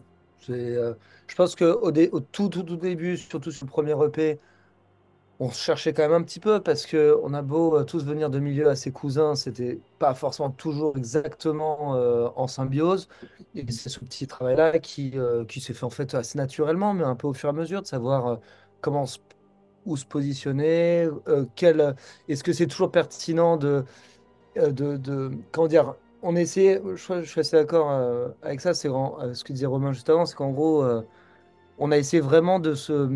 Euh, 0.50 0.94
je 1.28 1.34
pense 1.36 1.56
qu'au 1.56 1.92
dé- 1.92 2.08
au 2.12 2.20
tout, 2.20 2.48
tout, 2.48 2.62
tout 2.64 2.76
début, 2.76 3.16
surtout 3.16 3.50
sur 3.52 3.66
le 3.66 3.70
premier 3.70 3.92
EP, 3.92 4.40
on 5.40 5.50
se 5.50 5.60
cherchait 5.62 5.92
quand 5.94 6.02
même 6.02 6.12
un 6.12 6.22
petit 6.24 6.40
peu 6.40 6.62
parce 6.62 6.86
que 6.86 7.18
on 7.22 7.34
a 7.34 7.42
beau 7.42 7.76
euh, 7.78 7.84
tous 7.84 8.04
venir 8.04 8.30
de 8.30 8.38
milieux 8.40 8.68
assez 8.68 8.92
cousins, 8.92 9.34
c'était 9.36 9.80
pas 9.98 10.14
forcément 10.14 10.50
toujours 10.50 10.96
exactement 10.96 11.96
euh, 11.96 12.28
en 12.36 12.46
symbiose. 12.48 13.08
Et 13.54 13.70
c'est 13.72 13.88
ce 13.90 14.00
petit 14.00 14.26
travail-là 14.26 14.78
qui, 14.78 15.12
euh, 15.18 15.44
qui 15.46 15.60
s'est 15.60 15.74
fait 15.74 15.84
en 15.84 15.90
fait 15.90 16.14
assez 16.14 16.38
naturellement, 16.38 16.94
mais 16.94 17.04
un 17.04 17.16
peu 17.16 17.26
au 17.28 17.34
fur 17.34 17.48
et 17.48 17.50
à 17.50 17.52
mesure 17.54 17.82
de 17.82 17.86
savoir 17.88 18.40
comment 18.80 19.06
se- 19.06 19.18
où 19.84 19.96
se 19.96 20.04
positionner, 20.06 21.08
quel, 21.56 21.96
est-ce 22.28 22.44
que 22.44 22.52
c'est 22.52 22.66
toujours 22.68 22.90
pertinent 22.92 23.56
de 23.56 23.84
de, 24.56 24.96
de- 24.96 25.30
comment 25.52 25.66
dire, 25.68 25.96
on 26.20 26.36
essayait, 26.36 26.80
je, 26.94 27.22
je 27.22 27.28
suis 27.30 27.40
assez 27.40 27.56
d'accord 27.56 27.90
euh, 27.90 28.28
avec 28.42 28.60
ça, 28.60 28.74
c'est 28.74 28.88
euh, 28.88 29.34
ce 29.34 29.44
que 29.44 29.52
disait 29.52 29.66
Romain 29.66 29.92
juste 29.92 30.08
avant, 30.10 30.26
c'est 30.26 30.36
qu'en 30.36 30.50
gros, 30.52 30.82
euh, 30.82 31.02
on 31.78 31.92
a 31.92 31.98
essayé 31.98 32.20
vraiment 32.22 32.60
de 32.60 32.74
se, 32.74 33.08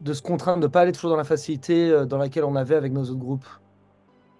de 0.00 0.12
se 0.14 0.22
contraindre, 0.22 0.60
de 0.60 0.66
ne 0.66 0.72
pas 0.72 0.82
aller 0.82 0.92
toujours 0.92 1.10
dans 1.10 1.16
la 1.16 1.24
facilité 1.24 1.90
euh, 1.90 2.06
dans 2.06 2.18
laquelle 2.18 2.44
on 2.44 2.56
avait 2.56 2.76
avec 2.76 2.92
nos 2.92 3.02
autres 3.04 3.16
groupes. 3.20 3.46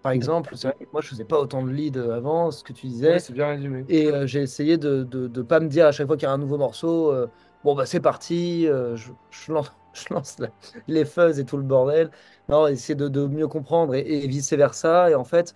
Par 0.02 0.12
exemple, 0.12 0.56
c'est 0.56 0.68
vrai 0.68 0.76
que 0.86 0.90
moi, 0.92 1.02
je 1.02 1.08
faisais 1.08 1.24
pas 1.26 1.38
autant 1.40 1.62
de 1.64 1.70
lead 1.70 1.96
euh, 1.98 2.16
avant, 2.16 2.50
ce 2.50 2.64
que 2.64 2.72
tu 2.72 2.86
disais, 2.86 3.18
c'est 3.20 3.32
bien 3.34 3.48
résumé. 3.48 3.86
et 3.88 4.06
euh, 4.08 4.26
j'ai 4.26 4.42
essayé 4.42 4.78
de 4.78 4.98
ne 4.98 5.04
de, 5.04 5.28
de 5.28 5.42
pas 5.42 5.60
me 5.60 5.68
dire 5.68 5.86
à 5.86 5.92
chaque 5.92 6.06
fois 6.06 6.16
qu'il 6.16 6.24
y 6.26 6.30
a 6.30 6.32
un 6.32 6.38
nouveau 6.38 6.58
morceau, 6.58 7.12
euh, 7.12 7.28
bon, 7.64 7.74
bah 7.74 7.86
c'est 7.86 8.00
parti, 8.00 8.66
euh, 8.68 8.96
je, 8.96 9.12
je 9.30 9.52
lance, 9.52 9.72
je 9.94 10.14
lance 10.14 10.38
la- 10.38 10.50
les 10.86 11.04
fuzz 11.04 11.38
et 11.40 11.44
tout 11.44 11.56
le 11.56 11.62
bordel. 11.64 12.10
Non, 12.48 12.66
essayer 12.66 12.94
de, 12.94 13.08
de 13.08 13.26
mieux 13.26 13.48
comprendre 13.48 13.94
et, 13.94 14.00
et 14.24 14.26
vice-versa. 14.28 15.10
Et 15.10 15.14
en 15.14 15.24
fait, 15.24 15.54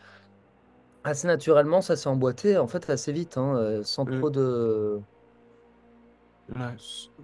assez 1.04 1.26
naturellement, 1.28 1.80
ça 1.82 1.96
s'est 1.96 2.08
emboîté 2.08 2.58
en 2.58 2.66
fait 2.68 2.90
assez 2.90 3.12
vite, 3.12 3.36
hein, 3.38 3.56
euh, 3.56 3.82
sans 3.84 4.06
Mm. 4.06 4.12
trop 4.16 4.30
de, 4.30 5.02
Ouais. 6.48 6.76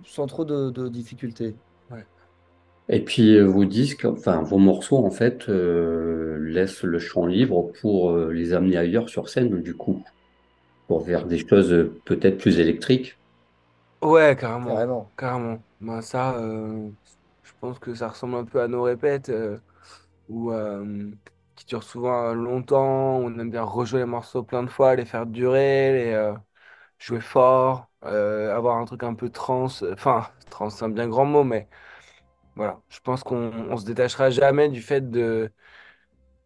sans 0.04 0.26
trop 0.26 0.44
de, 0.44 0.68
de 0.70 0.88
difficultés. 0.88 1.56
Et 2.90 3.02
puis 3.02 3.36
euh, 3.36 3.44
vos 3.46 3.64
disques, 3.64 4.04
enfin 4.04 4.42
vos 4.42 4.58
morceaux 4.58 4.98
en 4.98 5.10
fait 5.10 5.48
euh, 5.48 6.38
laissent 6.40 6.82
le 6.82 6.98
champ 6.98 7.24
libre 7.24 7.72
pour 7.80 8.10
euh, 8.10 8.32
les 8.32 8.52
amener 8.52 8.76
ailleurs 8.76 9.08
sur 9.08 9.28
scène 9.30 9.62
du 9.62 9.74
coup, 9.76 10.04
pour 10.88 11.06
faire 11.06 11.26
des 11.26 11.38
choses 11.46 11.72
euh, 11.72 12.02
peut-être 12.06 12.38
plus 12.38 12.60
électriques. 12.60 13.20
Ouais, 14.02 14.36
carrément. 14.38 14.74
Carrément. 14.74 15.12
Carrément. 15.16 15.64
Bah, 15.80 16.00
ça, 16.02 16.36
euh, 16.38 16.90
je 17.42 17.52
pense 17.60 17.78
que 17.78 17.94
ça 17.94 18.08
ressemble 18.08 18.36
un 18.36 18.44
peu 18.44 18.60
à 18.62 18.68
nos 18.68 18.82
répètes, 18.82 19.28
euh, 19.28 19.58
où, 20.28 20.52
euh, 20.52 21.10
qui 21.60 21.66
durent 21.66 21.82
souvent 21.84 22.32
longtemps. 22.34 23.18
On 23.18 23.38
aime 23.38 23.50
bien 23.50 23.62
rejouer 23.62 24.00
les 24.00 24.06
morceaux 24.06 24.42
plein 24.42 24.62
de 24.62 24.70
fois, 24.70 24.96
les 24.96 25.04
faire 25.04 25.26
durer, 25.26 25.92
les, 25.92 26.12
euh, 26.12 26.34
jouer 26.98 27.20
fort, 27.20 27.90
euh, 28.04 28.54
avoir 28.56 28.78
un 28.78 28.86
truc 28.86 29.02
un 29.04 29.14
peu 29.14 29.30
trans. 29.30 29.66
Enfin, 29.92 30.28
trans, 30.50 30.70
c'est 30.70 30.84
un 30.86 30.90
bien 30.90 31.08
grand 31.08 31.26
mot, 31.26 31.44
mais 31.44 31.68
voilà. 32.56 32.80
Je 32.90 33.00
pense 33.00 33.24
qu'on 33.24 33.52
on 33.70 33.76
se 33.78 33.86
détachera 33.86 34.30
jamais 34.30 34.68
du 34.70 34.82
fait 34.82 35.10
de 35.10 35.52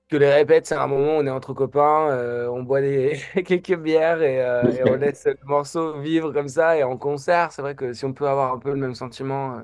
que 0.09 0.17
les 0.17 0.31
répètes, 0.33 0.67
c'est 0.67 0.75
un 0.75 0.87
moment 0.87 1.17
où 1.19 1.21
on 1.23 1.27
est 1.27 1.31
entre 1.31 1.55
copains, 1.55 2.09
euh, 2.11 2.49
on 2.49 2.63
boit 2.63 2.81
des, 2.81 3.19
quelques 3.47 3.77
bières 3.77 4.23
et, 4.23 4.37
et 4.79 4.85
on 4.85 4.95
laisse 4.95 5.25
le 5.27 5.37
morceau 5.45 5.99
vivre 6.01 6.33
comme 6.33 6.49
ça. 6.49 6.77
Et 6.79 6.83
en 6.85 6.97
concert, 6.99 7.53
c'est 7.53 7.63
vrai 7.63 7.75
que 7.75 7.93
si 7.93 8.05
on 8.05 8.13
peut 8.13 8.29
avoir 8.29 8.53
un 8.53 8.59
peu 8.59 8.71
le 8.71 8.77
même 8.77 8.95
sentiment, 8.95 9.63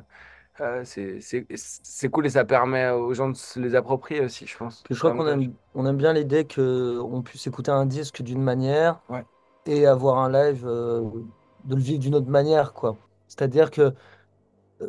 euh, 0.61 0.83
c'est, 0.85 2.09
cool 2.11 2.27
et 2.27 2.31
ça 2.31 2.45
permet 2.45 2.91
aux 2.91 3.15
gens 3.15 3.31
de 3.31 3.37
se 3.37 3.59
les 3.59 3.75
approprier 3.75 4.21
aussi, 4.21 4.47
je 4.47 4.57
pense. 4.57 4.83
Puis 4.83 4.95
je 4.95 4.99
crois 4.99 5.13
qu'on 5.13 5.27
aime, 5.27 5.55
on 5.75 5.87
aime 5.87 5.97
bien 5.97 6.13
l'idée 6.13 6.47
qu'on 6.47 7.23
puisse 7.23 7.47
écouter 7.47 7.71
un 7.71 7.87
disque 7.87 8.23
d'une 8.23 8.43
manière 8.43 9.01
Ouais. 9.09 9.25
et 9.67 9.87
avoir 9.87 10.19
un 10.19 10.31
live, 10.31 10.67
euh, 10.67 11.03
de 11.65 11.75
le 11.75 11.81
vivre 11.81 12.01
d'une 12.01 12.15
autre 12.15 12.29
manière, 12.31 12.73
quoi. 12.75 12.97
C'est-à-dire 13.29 13.71
que 13.71 13.95
euh, 14.83 14.89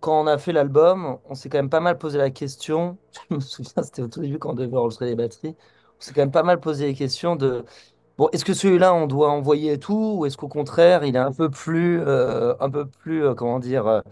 quand 0.00 0.20
on 0.20 0.26
a 0.26 0.38
fait 0.38 0.52
l'album, 0.52 1.18
on 1.28 1.34
s'est 1.34 1.48
quand 1.48 1.58
même 1.58 1.70
pas 1.70 1.80
mal 1.80 1.98
posé 1.98 2.18
la 2.18 2.30
question, 2.30 2.96
je 3.30 3.36
me 3.36 3.40
souviens, 3.40 3.82
c'était 3.82 4.02
au 4.02 4.08
tout 4.08 4.20
début 4.20 4.38
quand 4.38 4.50
on 4.50 4.54
devait 4.54 4.76
enregistrer 4.76 5.06
les 5.06 5.16
batteries, 5.16 5.56
on 5.98 6.00
s'est 6.00 6.12
quand 6.14 6.22
même 6.22 6.30
pas 6.30 6.44
mal 6.44 6.60
posé 6.60 6.86
les 6.86 6.94
questions 6.94 7.34
de, 7.36 7.64
bon, 8.18 8.28
est-ce 8.32 8.44
que 8.44 8.54
celui-là, 8.54 8.94
on 8.94 9.06
doit 9.06 9.30
envoyer 9.30 9.78
tout, 9.78 10.18
ou 10.18 10.26
est-ce 10.26 10.36
qu'au 10.36 10.48
contraire, 10.48 11.04
il 11.04 11.16
est 11.16 11.18
un 11.18 11.32
peu 11.32 11.50
plus, 11.50 12.00
euh, 12.00 12.54
un 12.60 12.70
peu 12.70 12.86
plus, 12.86 13.24
euh, 13.24 13.34
comment 13.34 13.58
dire, 13.58 14.02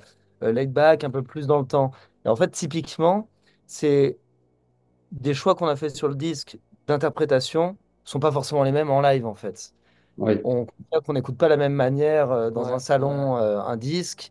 euh, 0.43 0.53
laid 0.53 0.69
back, 0.73 1.05
un 1.05 1.11
peu 1.11 1.23
plus 1.23 1.47
dans 1.47 1.61
le 1.61 1.67
temps. 1.67 1.93
Et 2.25 2.29
en 2.29 2.37
fait, 2.37 2.51
typiquement, 2.51 3.31
c'est 3.67 4.19
des 5.13 5.35
choix 5.35 5.55
qu'on 5.55 5.69
a 5.69 5.77
fait 5.77 5.91
sur 5.91 6.09
le 6.09 6.15
disque 6.15 6.59
d'interprétation 6.87 7.79
sont 8.05 8.21
pas 8.21 8.33
forcément 8.33 8.63
les 8.65 8.73
mêmes 8.73 8.91
en 8.91 9.01
live, 9.01 9.27
en 9.27 9.35
fait 9.35 9.75
Oui, 10.17 10.45
on 10.45 10.67
qu'on 11.05 11.13
n'écoute 11.15 11.37
pas 11.39 11.47
de 11.47 11.51
la 11.53 11.57
même 11.59 11.75
manière 11.75 12.31
euh, 12.33 12.51
dans 12.51 12.65
Ouais, 12.65 12.73
un 12.73 12.79
salon 12.81 13.37
euh, 13.39 13.61
un 13.61 13.77
disque 13.77 14.31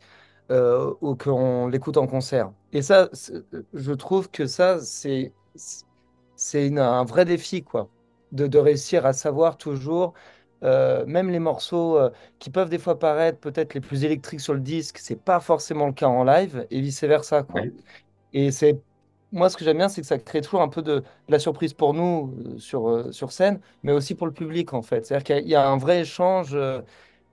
euh, 0.52 0.94
ou 1.02 1.16
qu'on 1.16 1.68
l'écoute 1.68 1.98
en 1.98 2.08
concert. 2.08 2.54
Et 2.74 2.82
ça, 2.82 3.10
je 3.74 3.94
trouve 3.94 4.30
que 4.32 4.48
ça, 4.48 4.80
c'est 4.82 5.34
un 6.78 7.04
vrai 7.06 7.26
défi, 7.26 7.64
quoi, 7.64 7.90
de, 8.32 8.48
de 8.48 8.58
réussir 8.60 9.06
à 9.06 9.14
savoir 9.14 9.58
toujours, 9.58 10.14
euh, 10.64 11.06
même 11.06 11.30
les 11.30 11.40
morceaux 11.40 11.98
euh, 11.98 12.10
qui 12.40 12.50
peuvent 12.50 12.70
des 12.70 12.80
fois 12.80 12.98
paraître 13.00 13.40
peut-être 13.40 13.74
les 13.74 13.82
plus 13.82 14.04
électriques 14.06 14.42
sur 14.42 14.54
le 14.54 14.60
disque, 14.62 14.98
c'est 15.00 15.16
pas 15.22 15.40
forcément 15.40 15.88
le 15.88 15.94
cas 15.94 16.08
en 16.08 16.24
live 16.24 16.66
et 16.72 16.82
vice-versa, 16.82 17.44
quoi. 17.44 17.70
oui. 17.70 17.86
Et 18.34 18.52
c'est 18.52 18.82
moi 19.32 19.50
ce 19.50 19.58
que 19.58 19.66
j'aime 19.66 19.78
bien, 19.78 19.90
c'est 19.90 20.02
que 20.02 20.08
ça 20.08 20.20
crée 20.20 20.42
toujours 20.42 20.62
un 20.62 20.70
peu 20.70 20.82
de, 20.82 21.00
de 21.00 21.06
la 21.30 21.40
surprise 21.40 21.74
pour 21.74 21.94
nous 21.94 22.36
euh, 22.56 22.60
sur, 22.60 23.14
sur 23.14 23.32
scène, 23.32 23.62
mais 23.84 23.92
aussi 23.94 24.16
pour 24.16 24.28
le 24.28 24.34
public 24.34 24.74
en 24.74 24.82
fait. 24.82 25.06
C'est-à-dire 25.06 25.24
qu'il 25.26 25.36
y 25.38 25.40
a 25.40 25.42
il 25.42 25.50
y 25.50 25.56
a 25.56 25.68
un 25.70 25.78
vrai 25.78 26.02
échange 26.02 26.56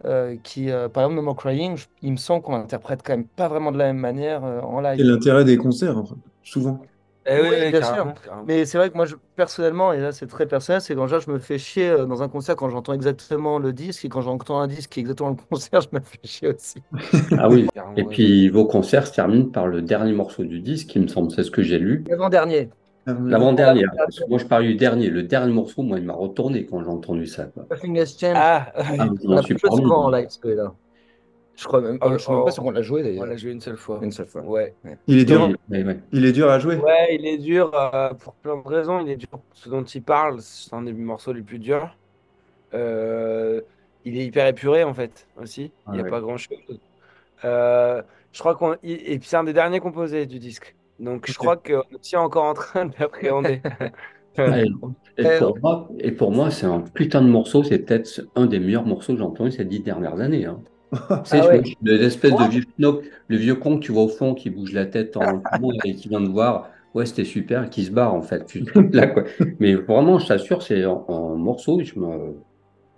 euh, 0.05 0.37
qui, 0.43 0.71
euh, 0.71 0.89
par 0.89 1.05
exemple, 1.05 1.17
No 1.17 1.23
More 1.23 1.37
Crying, 1.37 1.77
je- 1.77 1.87
il 2.03 2.13
me 2.13 2.17
semble 2.17 2.43
qu'on 2.43 2.53
l'interprète 2.57 3.03
quand 3.05 3.13
même 3.17 3.29
pas 3.29 3.49
vraiment 3.49 3.73
de 3.73 3.79
la 3.79 3.87
même 3.87 3.99
manière 3.99 4.45
euh, 4.45 4.61
en 4.63 4.81
C'est 4.97 5.03
live. 5.03 5.05
l'intérêt 5.05 5.45
des 5.45 5.57
concerts, 5.59 5.99
enfin, 5.99 6.17
souvent. 6.43 6.89
Eh 7.25 7.41
oui, 7.41 7.49
Oui, 7.51 7.57
oui, 7.61 7.71
bien 7.71 7.81
carrément, 7.81 8.15
sûr. 8.15 8.23
carrément. 8.23 8.45
Mais 8.47 8.65
c'est 8.65 8.79
vrai 8.79 8.91
que 8.91 8.97
moi, 8.97 9.07
je, 9.07 9.15
personnellement, 9.37 9.93
et 9.93 10.01
là 10.01 10.11
c'est 10.13 10.27
très 10.27 10.47
personnel, 10.47 10.81
c'est 10.81 10.95
quand 10.97 11.07
genre, 11.07 11.21
je 11.21 11.31
me 11.31 11.39
fais 11.39 11.59
chier 11.59 11.89
euh, 11.89 12.05
dans 12.07 12.23
un 12.23 12.29
concert 12.29 12.57
quand 12.57 12.69
j'entends 12.69 12.93
exactement 12.95 13.59
le 13.61 13.73
disque, 13.73 14.05
et 14.05 14.09
quand 14.09 14.23
j'entends 14.23 14.59
un 14.61 14.67
disque 14.67 14.91
qui 14.91 15.01
est 15.01 15.03
exactement 15.03 15.31
le 15.31 15.37
concert, 15.51 15.81
je 15.83 15.89
me 15.93 16.01
fais 16.01 16.19
chier 16.25 16.49
aussi. 16.49 16.83
Ah 17.39 17.49
oui. 17.49 17.69
Et 17.97 18.03
ouais. 18.03 18.09
puis 18.09 18.49
vos 18.49 18.67
concerts 18.67 19.07
se 19.07 19.13
terminent 19.15 19.49
par 19.51 19.67
le 19.69 19.83
dernier 19.83 20.13
morceau 20.13 20.45
du 20.45 20.61
disque, 20.61 20.95
il 20.97 21.03
me 21.03 21.09
semble, 21.09 21.31
c'est 21.31 21.45
ce 21.45 21.51
que 21.51 21.63
j'ai 21.63 21.79
lu. 21.79 22.05
L'avant-dernier. 22.09 22.71
L'avant-dernière. 23.07 23.91
Parce 23.97 24.21
que 24.21 24.29
moi, 24.29 24.39
je 24.39 24.45
parlais 24.47 24.69
du 24.69 24.77
dernier. 24.77 25.11
Le 25.11 25.23
dernier 25.25 25.53
morceau, 25.53 25.83
moi, 25.83 25.99
il 25.99 26.05
m'a 26.05 26.13
retourné 26.15 26.67
quand 26.67 26.81
j'ai 26.83 26.89
entendu 26.89 27.27
ça. 27.27 27.47
Quoi. 27.47 27.67
Nothing 27.71 27.99
has 27.99 28.07
changed. 28.19 28.37
Ah, 28.37 28.73
Ah, 28.77 29.09
je 29.21 29.29
on 29.29 29.37
a 29.37 29.43
suis 29.43 29.55
plus 29.55 29.69
remis. 29.69 29.83
souvent 29.83 30.05
en 30.05 30.11
live 30.11 30.29
celui-là. 30.29 30.73
Je 31.57 31.65
crois 31.65 31.81
même, 31.81 31.99
Oh, 32.01 32.09
je 32.13 32.19
suis 32.19 32.31
même 32.33 32.41
oh. 32.41 32.45
pas 32.45 32.51
sûr 32.51 32.63
qu'on 32.63 32.71
l'a 32.71 32.83
joué 32.83 33.01
on 33.03 33.05
d'ailleurs. 33.05 33.27
l'a 33.27 33.37
joué 33.37 33.53
une 33.53 33.61
seule 33.61 33.77
fois. 33.77 34.01
Une 34.03 34.11
seule 34.11 34.27
fois. 34.27 34.43
Ouais. 34.43 34.75
Il 35.07 35.19
est 35.19 35.25
dur, 35.25 35.49
Oui, 35.49 35.57
oui, 35.71 35.83
oui. 35.87 35.95
il 36.13 36.25
est 36.25 36.33
dur 36.33 36.49
à 36.51 36.59
jouer. 36.59 36.77
Ouais, 36.77 37.15
il 37.15 37.27
est 37.27 37.39
dur 37.39 37.71
euh, 37.75 38.15
pour 38.15 38.35
plein 38.35 38.57
de 38.57 38.67
raisons. 38.67 39.01
Il 39.01 39.11
est 39.11 39.17
dur 39.17 39.29
pour 39.29 39.41
ce 39.55 39.69
dont 39.69 39.85
il 39.85 40.03
parle. 40.03 40.41
C'est 40.41 40.75
un 40.75 40.83
des 40.83 40.93
morceaux 40.93 41.33
les 41.33 41.43
plus 41.43 41.59
durs. 41.59 41.97
Euh, 42.75 43.61
il 44.05 44.19
est 44.19 44.25
hyper 44.25 44.47
épuré 44.47 44.83
en 44.85 44.95
fait 44.95 45.29
aussi. 45.41 45.71
Il 45.89 45.93
n'y 45.93 45.99
a 45.99 46.01
Ah 46.01 46.05
ouais. 46.05 46.11
pas 46.11 46.21
grand 46.21 46.37
chose. 46.39 46.59
je 47.43 48.39
crois 48.39 48.55
qu'on 48.55 48.75
et 48.83 49.19
puis 49.19 49.29
c'est 49.29 49.37
un 49.37 49.45
des 49.45 49.53
derniers 49.53 49.81
composés 49.81 50.27
du 50.27 50.39
disque. 50.39 50.75
Donc 51.01 51.31
je 51.31 51.37
crois 51.37 51.57
qu'on 51.57 51.83
est 51.93 52.17
encore 52.17 52.45
en 52.45 52.55
train 52.55 52.87
de 52.87 52.93
l'appréhender. 52.99 53.61
Ouais, 54.39 54.65
Et 55.19 55.39
pour 55.39 55.59
moi, 55.61 55.89
et 55.99 56.11
pour 56.11 56.33
moi, 56.33 56.51
c'est 56.51 56.65
un 56.65 56.81
putain 56.81 57.21
de 57.21 57.29
morceau. 57.29 57.63
C'est 57.65 57.81
peut-être 57.81 58.23
un 58.35 58.47
des 58.47 58.61
meilleurs 58.61 58.87
morceaux 58.87 59.13
que 59.13 59.19
j'ai 59.19 59.25
entendu 59.25 59.51
ces 59.51 59.67
dix 59.67 59.81
dernières 59.81 60.19
années. 60.21 60.47
Hein. 60.47 60.59
Tu 61.25 61.31
sais, 61.31 61.41
Ah 61.43 61.47
ouais. 61.49 61.63
l'espèce 61.83 62.33
de 62.33 62.51
vieux 62.51 62.63
schnock, 62.77 63.03
le 63.29 63.37
vieux 63.37 63.55
con 63.55 63.77
que 63.79 63.85
tu 63.85 63.93
vois 63.93 64.03
au 64.03 64.09
fond 64.09 64.35
qui 64.35 64.51
bouge 64.51 64.73
la 64.73 64.87
tête 64.87 65.17
en 65.17 65.43
et 65.85 65.95
qui 65.95 66.09
vient 66.09 66.21
de 66.21 66.29
voir. 66.29 66.69
Ouais, 66.95 67.07
c'était 67.07 67.25
super, 67.25 67.65
et 67.65 67.69
qui 67.71 67.85
se 67.85 67.91
barre 67.91 68.13
en 68.15 68.21
fait. 68.21 68.55
Là, 68.93 69.07
quoi. 69.07 69.25
Mais 69.61 69.75
vraiment, 69.75 70.19
je 70.19 70.27
t'assure, 70.27 70.63
c'est 70.63 70.83
un, 70.85 71.03
un 71.09 71.35
morceau. 71.37 71.81
Je 71.83 71.99
me, 71.99 72.35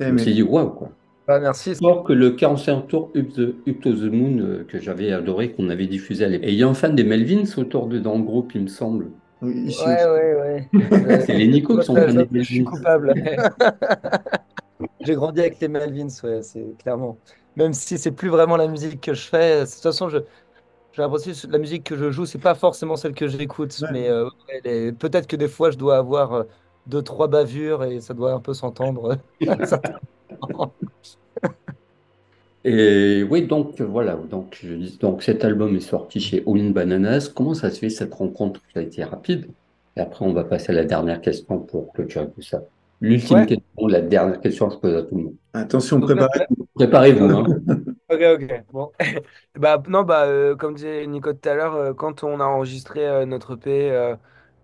Eh, 0.00 0.04
je 0.04 0.08
me 0.08 0.12
mais- 0.14 0.22
suis 0.22 0.34
dit, 0.34 0.42
waouh, 0.42 0.70
quoi. 0.70 0.90
Ah, 1.28 1.38
merci. 1.38 1.72
Alors 1.80 2.02
que 2.04 2.12
le 2.12 2.32
45 2.32 2.88
tour 2.88 3.10
Up, 3.16 3.28
the- 3.34 3.54
Up 3.68 3.80
to 3.80 3.92
the 3.94 4.12
Moon 4.12 4.38
euh, 4.40 4.64
que 4.68 4.78
j'avais 4.80 5.10
adoré, 5.12 5.52
qu'on 5.52 5.70
avait 5.70 5.86
diffusé 5.86 6.24
à 6.24 6.28
l'époque. 6.28 6.48
Et 6.48 6.52
il 6.52 6.58
y 6.58 6.62
a 6.64 6.68
un 6.68 6.74
fan 6.74 6.94
des 6.96 7.04
Melvins 7.04 7.44
autour 7.56 7.86
de 7.86 7.98
dans 7.98 8.16
le 8.18 8.24
groupe, 8.24 8.52
il 8.56 8.62
me 8.62 8.66
semble. 8.66 9.06
Oui, 9.40 9.54
ici 9.68 9.82
Ouais, 9.86 10.04
ouais, 10.04 10.68
ouais. 10.82 11.20
C'est 11.20 11.34
les 11.34 11.46
Nico 11.46 11.78
qui 11.78 11.86
sont 11.86 11.94
fans 11.94 12.12
des 12.12 12.26
je, 12.32 12.38
je 12.40 12.42
suis 12.42 12.58
Melvins. 12.60 12.70
coupable. 12.72 13.14
J'ai 15.00 15.14
grandi 15.14 15.40
avec 15.40 15.60
les 15.60 15.68
Melvins, 15.68 16.08
ouais, 16.24 16.42
c'est 16.42 16.64
clairement. 16.82 17.16
Même 17.56 17.72
si 17.72 17.98
c'est 17.98 18.12
plus 18.12 18.28
vraiment 18.28 18.56
la 18.56 18.68
musique 18.68 19.00
que 19.00 19.14
je 19.14 19.28
fais, 19.28 19.60
de 19.60 19.64
toute 19.64 19.82
façon, 19.82 20.08
je, 20.08 20.18
j'ai 20.92 21.02
l'impression 21.02 21.32
que 21.32 21.52
la 21.52 21.58
musique 21.58 21.84
que 21.84 21.96
je 21.96 22.10
joue, 22.10 22.26
c'est 22.26 22.38
pas 22.38 22.54
forcément 22.54 22.96
celle 22.96 23.14
que 23.14 23.28
j'écoute. 23.28 23.76
Ouais. 23.82 23.88
Mais 23.92 24.08
euh, 24.08 24.28
ouais, 24.48 24.92
peut-être 24.92 25.26
que 25.26 25.36
des 25.36 25.48
fois, 25.48 25.70
je 25.70 25.78
dois 25.78 25.96
avoir 25.96 26.32
euh, 26.32 26.42
deux, 26.86 27.02
trois 27.02 27.28
bavures 27.28 27.84
et 27.84 28.00
ça 28.00 28.14
doit 28.14 28.32
un 28.32 28.40
peu 28.40 28.54
s'entendre. 28.54 29.18
Et 32.64 33.22
oui, 33.24 33.46
donc 33.46 33.80
voilà, 33.82 34.16
donc, 34.16 34.58
je 34.62 34.74
dis, 34.74 34.96
donc 34.98 35.22
cet 35.22 35.44
album 35.44 35.76
est 35.76 35.80
sorti 35.80 36.18
chez 36.20 36.42
All 36.46 36.58
in 36.60 36.70
Bananas. 36.70 37.30
Comment 37.34 37.54
ça 37.54 37.70
se 37.70 37.78
fait 37.78 37.90
cette 37.90 38.14
rencontre? 38.14 38.60
Ça 38.72 38.80
a 38.80 38.82
été 38.82 39.04
rapide. 39.04 39.50
Et 39.96 40.00
après, 40.00 40.24
on 40.24 40.32
va 40.32 40.44
passer 40.44 40.72
à 40.72 40.74
la 40.74 40.84
dernière 40.84 41.20
question 41.20 41.60
pour 41.60 41.92
clôturer 41.92 42.30
tout 42.30 42.42
ça. 42.42 42.62
L'ultime 43.08 43.36
Ouais. 43.36 43.46
question, 43.46 43.86
la 43.88 44.00
dernière 44.00 44.40
question 44.40 44.68
que 44.68 44.74
je 44.74 44.78
pose 44.80 44.94
à 44.96 45.02
tout 45.02 45.16
le 45.16 45.22
monde. 45.24 45.36
Attention, 45.52 46.00
Donc, 46.00 46.06
préparez. 46.06 46.46
Préparez-vous, 46.74 47.24
hein. 47.26 47.46
Ok, 48.10 48.20
ok. 48.22 48.64
Bon. 48.72 48.92
Bah, 49.56 49.82
non, 49.88 50.02
bah, 50.02 50.26
euh, 50.26 50.56
comme 50.56 50.74
disait 50.74 51.06
Nico 51.06 51.32
tout 51.32 51.48
à 51.48 51.54
l'heure, 51.54 51.74
euh, 51.74 51.94
quand 51.94 52.22
on 52.24 52.38
a 52.40 52.44
enregistré 52.44 53.06
euh, 53.08 53.24
notre 53.26 53.54
EP, 53.56 53.90
euh, 53.90 54.16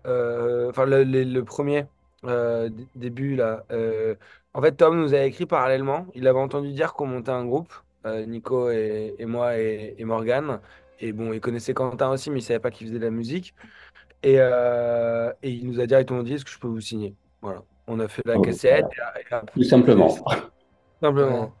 euh, 0.05 0.69
enfin, 0.69 0.85
le, 0.85 1.03
le- 1.03 1.23
le 1.23 1.43
premier 1.43 1.85
euh, 2.25 2.69
début, 2.95 3.35
là, 3.35 3.65
euh, 3.71 4.15
en 4.53 4.61
fait, 4.61 4.73
Tom 4.73 4.99
nous 5.01 5.13
a 5.15 5.21
écrit 5.23 5.45
parallèlement. 5.47 6.07
Il 6.13 6.27
avait 6.27 6.39
entendu 6.39 6.71
dire 6.73 6.93
qu'on 6.93 7.07
montait 7.07 7.31
un 7.31 7.45
groupe, 7.45 7.73
euh, 8.05 8.25
Nico 8.25 8.69
et, 8.69 9.15
et 9.17 9.25
moi 9.25 9.57
et, 9.57 9.95
et 9.97 10.05
Morgane. 10.05 10.61
Et 10.99 11.11
bon, 11.13 11.33
il 11.33 11.41
connaissait 11.41 11.73
Quentin 11.73 12.09
aussi, 12.11 12.29
mais 12.29 12.39
il 12.39 12.43
savait 12.43 12.59
pas 12.59 12.69
qu'il 12.71 12.87
faisait 12.87 12.99
de 12.99 13.05
la 13.05 13.11
musique. 13.11 13.55
Et, 14.23 14.35
euh, 14.39 15.33
et 15.43 15.51
il 15.51 15.67
nous 15.67 15.79
a 15.79 15.87
directement 15.87 16.23
dit, 16.23 16.33
est-ce 16.35 16.45
que 16.45 16.51
je 16.51 16.59
peux 16.59 16.67
vous 16.69 16.81
signer? 16.81 17.15
Voilà. 17.41 17.63
On 17.93 17.99
a 17.99 18.07
fait 18.07 18.21
la 18.25 18.37
Oh, 18.37 18.41
cassette. 18.41 18.85
voilà. 18.95 19.13
et- 19.19 19.21
et 19.21 19.33
après, 19.33 19.51
Tout 19.53 19.63
simplement. 19.63 20.09
Simplement. 21.01 21.53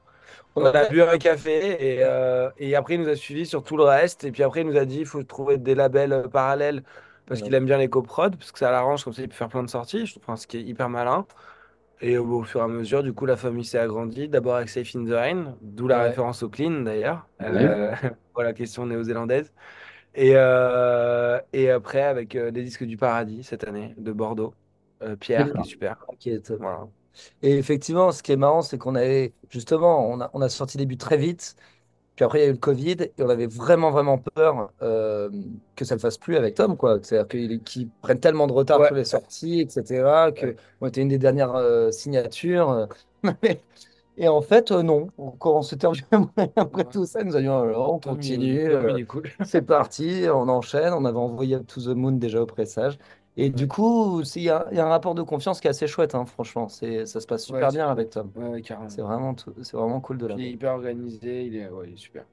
On 0.55 0.65
a 0.65 0.89
bu 0.89 1.01
un 1.01 1.17
café 1.17 1.95
et, 1.95 1.99
euh, 2.03 2.49
et 2.57 2.75
après 2.75 2.95
il 2.95 3.01
nous 3.01 3.07
a 3.09 3.15
suivis 3.15 3.45
sur 3.45 3.63
tout 3.63 3.77
le 3.77 3.83
reste. 3.83 4.23
Et 4.25 4.31
puis 4.31 4.43
après 4.43 4.61
il 4.61 4.67
nous 4.67 4.77
a 4.77 4.85
dit 4.85 4.99
il 4.99 5.05
faut 5.05 5.23
trouver 5.23 5.57
des 5.57 5.75
labels 5.75 6.11
euh, 6.13 6.27
parallèles 6.27 6.83
parce 7.25 7.39
Ouais. 7.39 7.45
qu'il 7.45 7.55
aime 7.55 7.65
bien 7.65 7.77
les 7.77 7.87
coprods, 7.87 8.31
parce 8.31 8.51
que 8.51 8.59
ça 8.59 8.69
l'arrange 8.71 9.03
comme 9.05 9.13
ça 9.13 9.21
il 9.21 9.29
peut 9.29 9.35
faire 9.35 9.47
plein 9.47 9.63
de 9.63 9.69
sorties. 9.69 10.05
Je 10.05 10.11
trouve 10.13 10.23
enfin, 10.27 10.35
ce 10.35 10.47
qui 10.47 10.57
est 10.57 10.61
hyper 10.63 10.89
malin. 10.89 11.25
Et 12.01 12.17
au, 12.17 12.25
au 12.39 12.43
fur 12.43 12.59
et 12.61 12.63
à 12.63 12.67
mesure, 12.67 13.03
du 13.03 13.13
coup, 13.13 13.25
la 13.27 13.37
famille 13.37 13.63
s'est 13.63 13.77
agrandie. 13.77 14.27
D'abord 14.27 14.55
avec 14.55 14.69
Safe 14.69 14.95
in 14.95 15.05
the 15.05 15.11
Rain, 15.11 15.55
d'où 15.61 15.87
la 15.87 15.99
Ouais. 15.99 16.03
référence 16.09 16.41
au 16.43 16.49
clean 16.49 16.81
d'ailleurs. 16.81 17.27
Ouais. 17.39 17.45
Euh, 17.51 17.91
voilà, 18.33 18.53
question 18.53 18.85
néo-zélandaise. 18.87 19.53
Et, 20.15 20.33
euh, 20.35 21.39
et 21.53 21.69
après 21.71 22.01
avec 22.01 22.35
euh, 22.35 22.51
les 22.51 22.63
disques 22.63 22.83
du 22.83 22.97
paradis 22.97 23.43
cette 23.43 23.63
année 23.65 23.93
de 23.97 24.11
Bordeaux. 24.11 24.53
Euh, 25.01 25.15
Pierre, 25.15 25.51
qui 25.53 25.59
est 25.59 25.63
super. 25.63 26.05
Qui 26.19 26.29
est 26.31 26.39
top. 26.45 26.59
Voilà. 26.59 26.87
Et 27.41 27.57
effectivement, 27.57 28.11
ce 28.11 28.23
qui 28.23 28.31
est 28.31 28.37
marrant, 28.37 28.61
c'est 28.61 28.77
qu'on 28.77 28.95
avait 28.95 29.33
justement, 29.49 30.07
on 30.09 30.21
a, 30.21 30.29
on 30.33 30.41
a 30.41 30.49
sorti 30.49 30.77
les 30.77 30.85
buts 30.85 30.97
très 30.97 31.17
vite. 31.17 31.55
Puis 32.15 32.25
après, 32.25 32.39
il 32.39 32.41
y 32.43 32.45
a 32.45 32.49
eu 32.49 32.51
le 32.53 32.57
Covid 32.57 32.97
et 33.01 33.13
on 33.19 33.29
avait 33.29 33.47
vraiment, 33.47 33.89
vraiment 33.89 34.17
peur 34.17 34.71
euh, 34.81 35.29
que 35.75 35.85
ça 35.85 35.95
ne 35.95 35.99
le 35.99 36.01
fasse 36.01 36.17
plus 36.17 36.35
avec 36.35 36.55
Tom, 36.55 36.77
quoi. 36.77 36.99
C'est-à-dire 37.01 37.27
qu'il 37.27 37.61
qu'ils 37.63 37.89
prennent 38.01 38.19
tellement 38.19 38.47
de 38.47 38.53
retard 38.53 38.79
Ouais. 38.79 38.87
sur 38.87 38.95
les 38.95 39.05
sorties, 39.05 39.61
etc., 39.61 40.31
que 40.35 40.55
on 40.81 40.87
était 40.87 41.01
une 41.01 41.07
des 41.07 41.17
dernières 41.17 41.55
euh, 41.55 41.91
signatures. 41.91 42.87
Et 44.17 44.27
en 44.27 44.41
fait, 44.41 44.71
euh, 44.71 44.83
non. 44.83 45.07
Quand 45.39 45.57
on 45.57 45.61
s'était 45.61 45.87
revu 45.87 46.03
après 46.55 46.83
tout 46.85 47.05
ça, 47.05 47.23
nous 47.23 47.35
a 47.35 47.39
dit, 47.39 47.47
là 47.47 47.65
là, 47.65 47.79
on 47.79 47.99
continue. 47.99 48.69
Euh, 48.69 49.03
cool. 49.05 49.23
c'est 49.45 49.61
parti, 49.61 50.25
on 50.31 50.47
enchaîne. 50.49 50.93
On 50.93 51.05
avait 51.05 51.17
envoyé 51.17 51.63
to 51.63 51.81
the 51.81 51.95
Moon 51.95 52.11
déjà 52.13 52.41
au 52.41 52.45
pressage. 52.45 52.97
Et 53.37 53.49
du 53.49 53.67
coup, 53.67 54.21
il 54.35 54.41
y 54.41 54.49
a, 54.49 54.67
il 54.71 54.77
y 54.77 54.79
a 54.79 54.85
un 54.85 54.89
rapport 54.89 55.15
de 55.15 55.21
confiance 55.21 55.61
qui 55.61 55.67
est 55.67 55.69
assez 55.69 55.87
chouette, 55.87 56.15
hein, 56.15 56.25
franchement. 56.25 56.67
C'est, 56.67 57.05
ça 57.05 57.19
se 57.21 57.27
passe 57.27 57.45
super 57.45 57.67
Ouais, 57.69 57.73
bien 57.73 57.89
avec 57.89 58.09
Tom. 58.09 58.31
Ouais, 58.35 58.47
ouais, 58.49 58.61
carrément. 58.61 58.89
C'est 58.89 59.01
vraiment, 59.01 59.33
tout- 59.33 59.53
c'est 59.63 59.77
vraiment 59.77 60.01
cool 60.01 60.17
de 60.17 60.29
Il 60.37 60.45
est 60.45 60.51
hyper 60.51 60.73
organisé, 60.73 61.45
il 61.45 61.55
est, 61.55 61.69
ouais, 61.69 61.87
il 61.89 61.93
est 61.93 61.97
super. 61.97 62.25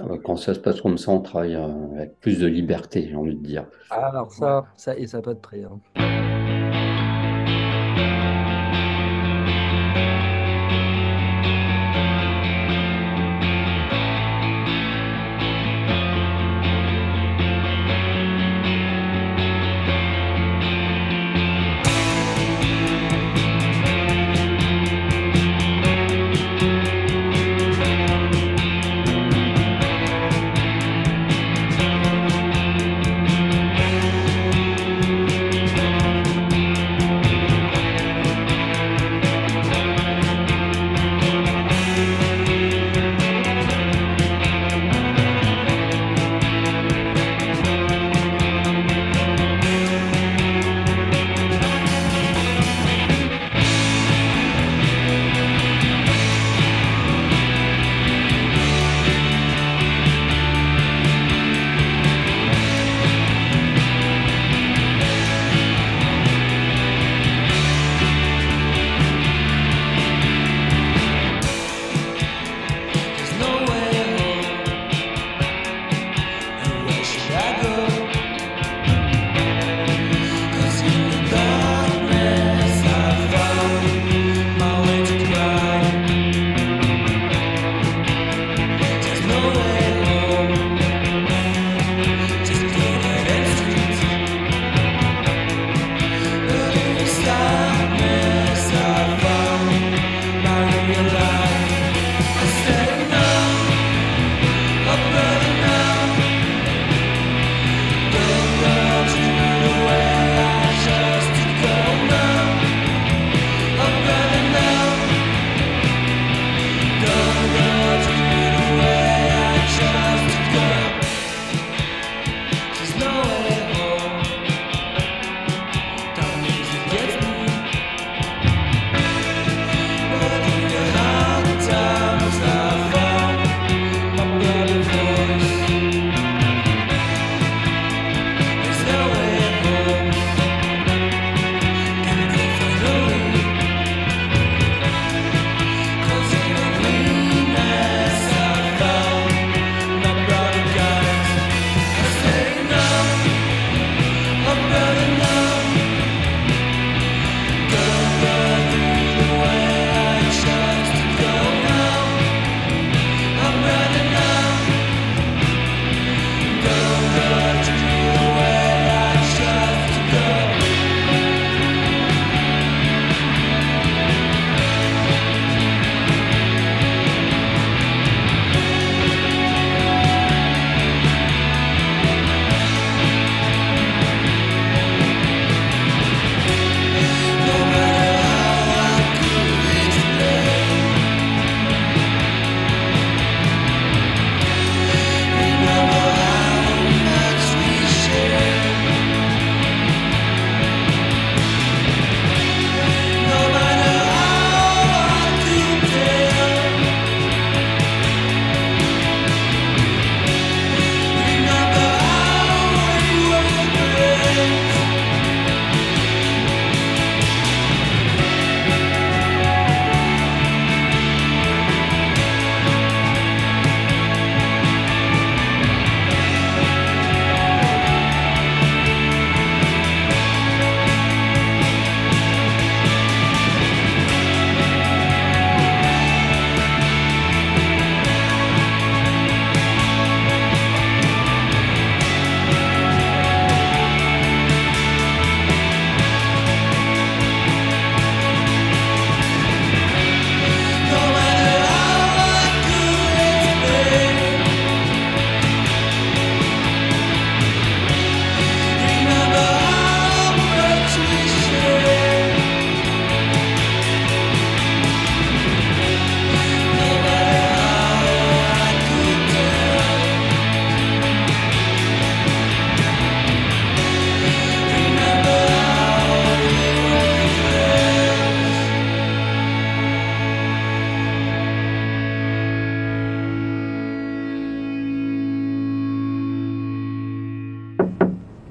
Euh, 0.00 0.18
Quand 0.24 0.36
ça 0.36 0.54
se 0.54 0.60
passe 0.60 0.80
comme 0.80 0.98
ça, 0.98 1.10
on 1.10 1.20
travaille 1.20 1.54
euh, 1.56 1.96
avec 1.96 2.20
plus 2.20 2.38
de 2.38 2.46
liberté, 2.46 3.06
j'ai 3.08 3.16
envie 3.16 3.34
de 3.34 3.44
dire. 3.44 3.66
Ah, 3.90 4.08
alors 4.08 4.30
ça, 4.32 4.66
ça, 4.76 4.96
et 4.96 5.06
ça 5.06 5.18
n'a 5.18 5.22
pas 5.22 5.34
de 5.34 5.40
prix. 5.40 5.64
hein. 5.64 5.80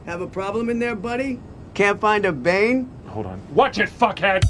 Have 0.05 0.21
a 0.21 0.27
problem 0.27 0.69
in 0.69 0.77
there, 0.79 0.95
buddy? 0.95 1.39
Can't 1.73 1.99
find 1.99 2.25
a 2.25 2.31
Bane? 2.31 2.89
Hold 3.07 3.25
on. 3.25 3.41
Watch 3.53 3.79
it, 3.79 3.89
fuckhead! 3.89 4.43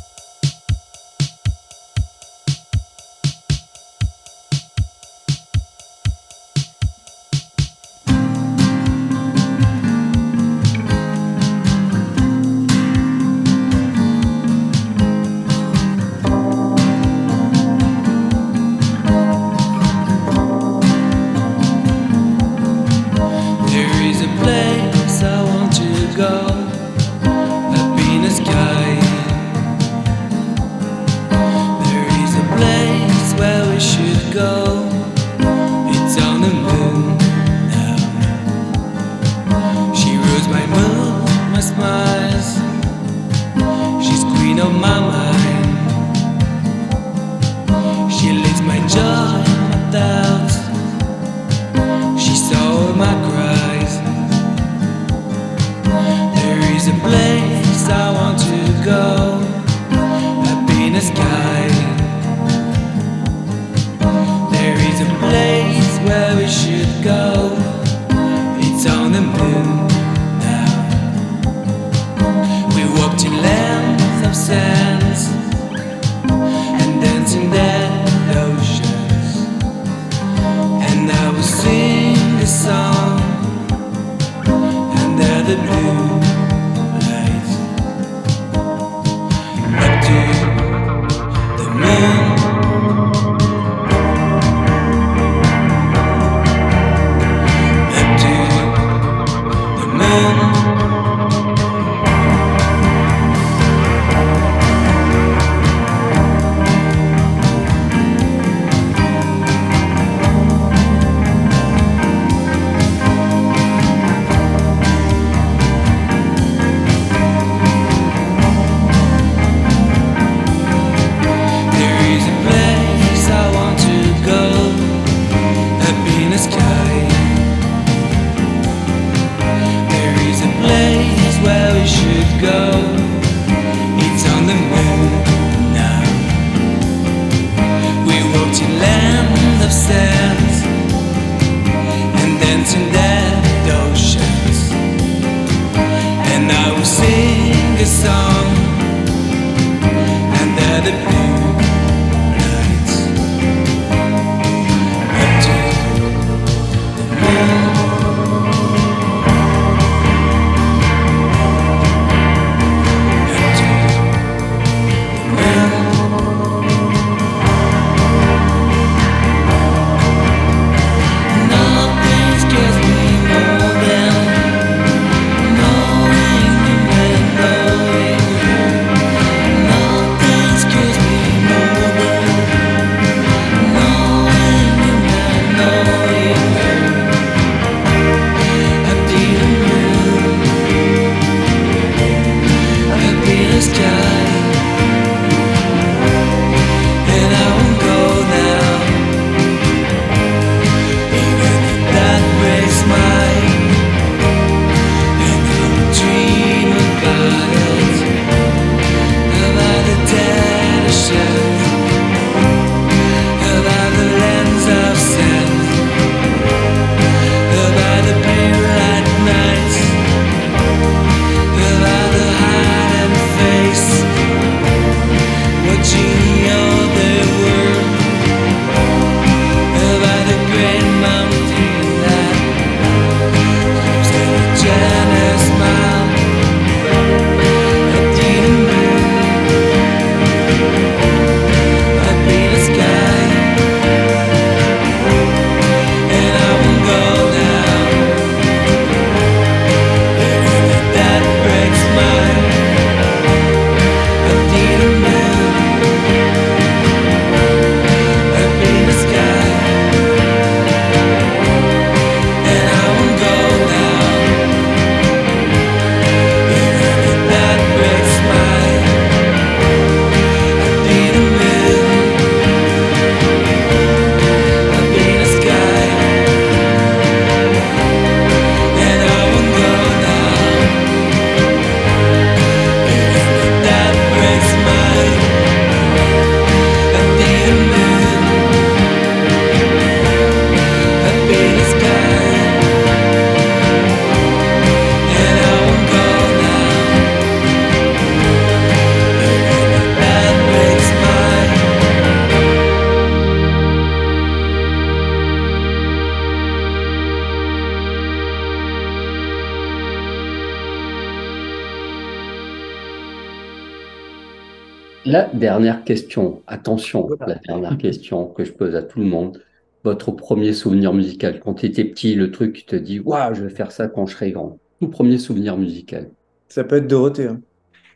Dernière 315.35 315.83
question, 315.83 316.43
attention, 316.47 317.17
Voilà. 317.17 317.25
la 317.25 317.35
dernière 317.35 317.77
question 317.77 318.27
que 318.27 318.43
je 318.45 318.51
pose 318.53 318.75
à 318.75 318.83
tout 318.83 318.99
le 318.99 319.05
monde. 319.05 319.43
Votre 319.83 320.11
premier 320.11 320.53
souvenir 320.53 320.93
musical, 320.93 321.39
quand 321.39 321.55
tu 321.55 321.67
étais 321.67 321.85
petit, 321.85 322.15
le 322.15 322.31
truc 322.31 322.55
qui 322.55 322.65
te 322.65 322.75
dit, 322.75 322.99
waouh, 322.99 323.33
je 323.35 323.43
vais 323.45 323.49
faire 323.55 323.71
ça 323.71 323.87
quand 323.87 324.07
je 324.07 324.13
serai 324.15 324.31
grand. 324.31 324.59
Tout 324.81 324.89
premier 324.89 325.17
souvenir 325.19 325.57
musical. 325.57 326.11
Ça 326.49 326.63
peut 326.63 326.77
être 326.77 326.87
Dorothée. 326.87 327.27
hein. 327.27 327.41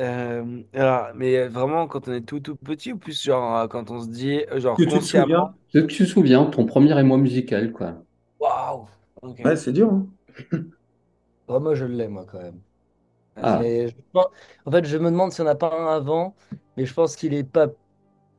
Euh, 0.00 0.62
alors, 0.72 1.14
mais 1.14 1.48
vraiment, 1.48 1.86
quand 1.86 2.08
on 2.08 2.12
est 2.14 2.22
tout 2.22 2.40
tout 2.40 2.56
petit, 2.56 2.92
ou 2.92 2.98
plus 2.98 3.22
genre 3.22 3.56
euh, 3.58 3.68
quand 3.68 3.90
on 3.90 4.00
se 4.00 4.08
dit, 4.08 4.44
euh, 4.50 4.58
genre 4.60 4.76
Que 4.76 4.82
tu 4.82 4.98
te 4.98 5.04
consciemment, 5.04 5.28
souviens 5.28 5.56
Ce 5.68 5.78
que 5.78 5.86
tu 5.86 6.04
te 6.04 6.08
souviens, 6.10 6.44
ton 6.44 6.66
premier 6.66 6.98
émoi 7.00 7.16
musical, 7.16 7.72
quoi. 7.72 8.04
waouh! 8.38 8.88
Ouais, 9.44 9.56
c'est 9.56 9.72
dur. 9.72 9.90
hein. 9.92 10.08
Ouais, 11.48 11.60
moi, 11.60 11.74
je 11.76 11.84
l'ai, 11.84 12.08
moi, 12.08 12.26
quand 12.26 12.40
même. 12.40 12.60
Ah. 13.40 13.58
Mais 13.60 13.88
je 13.88 13.94
pense- 14.12 14.26
En 14.66 14.70
fait, 14.70 14.84
je 14.84 14.96
me 14.98 15.10
demande 15.10 15.32
s'il 15.32 15.44
n'y 15.44 15.50
en 15.50 15.52
a 15.52 15.56
pas 15.56 15.72
un 15.74 15.86
avant, 15.96 16.34
mais 16.76 16.84
je 16.84 16.92
pense 16.94 17.16
qu'il 17.16 17.32
n'est 17.32 17.44
pas 17.44 17.68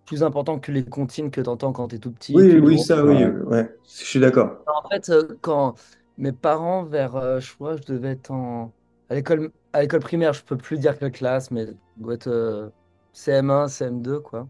plus 0.06 0.22
important 0.24 0.60
que 0.60 0.72
les 0.72 0.84
comptines 0.84 1.32
que 1.32 1.42
tu 1.42 1.50
entends 1.50 1.72
quand 1.72 1.88
tu 1.88 1.96
es 1.96 2.00
tout 2.00 2.12
petit. 2.12 2.34
Oui, 2.36 2.60
oui, 2.60 2.76
gros. 2.76 2.84
ça, 2.84 3.04
oui. 3.06 3.24
euh, 3.24 3.44
Ouais, 3.46 3.76
je 3.86 4.04
suis 4.04 4.20
d'accord. 4.20 4.58
En 4.68 4.88
fait, 4.90 5.10
euh, 5.10 5.38
quand 5.42 5.76
mes 6.18 6.32
parents, 6.32 6.84
vers, 6.84 7.16
euh, 7.16 7.40
je 7.40 7.54
crois, 7.56 7.76
je 7.78 7.84
devais 7.92 8.10
être 8.12 8.30
en... 8.32 8.72
à 9.10 9.16
l'école, 9.16 9.52
à 9.72 9.82
l'école 9.82 10.02
primaire, 10.02 10.34
je 10.34 10.44
peux 10.44 10.58
plus 10.58 10.78
dire 10.78 10.98
quelle 11.00 11.12
classe, 11.12 11.50
mais 11.52 11.68
doit 11.98 12.14
être 12.16 12.28
euh, 12.28 12.70
CM1, 13.14 13.68
CM2, 13.68 14.20
quoi. 14.22 14.48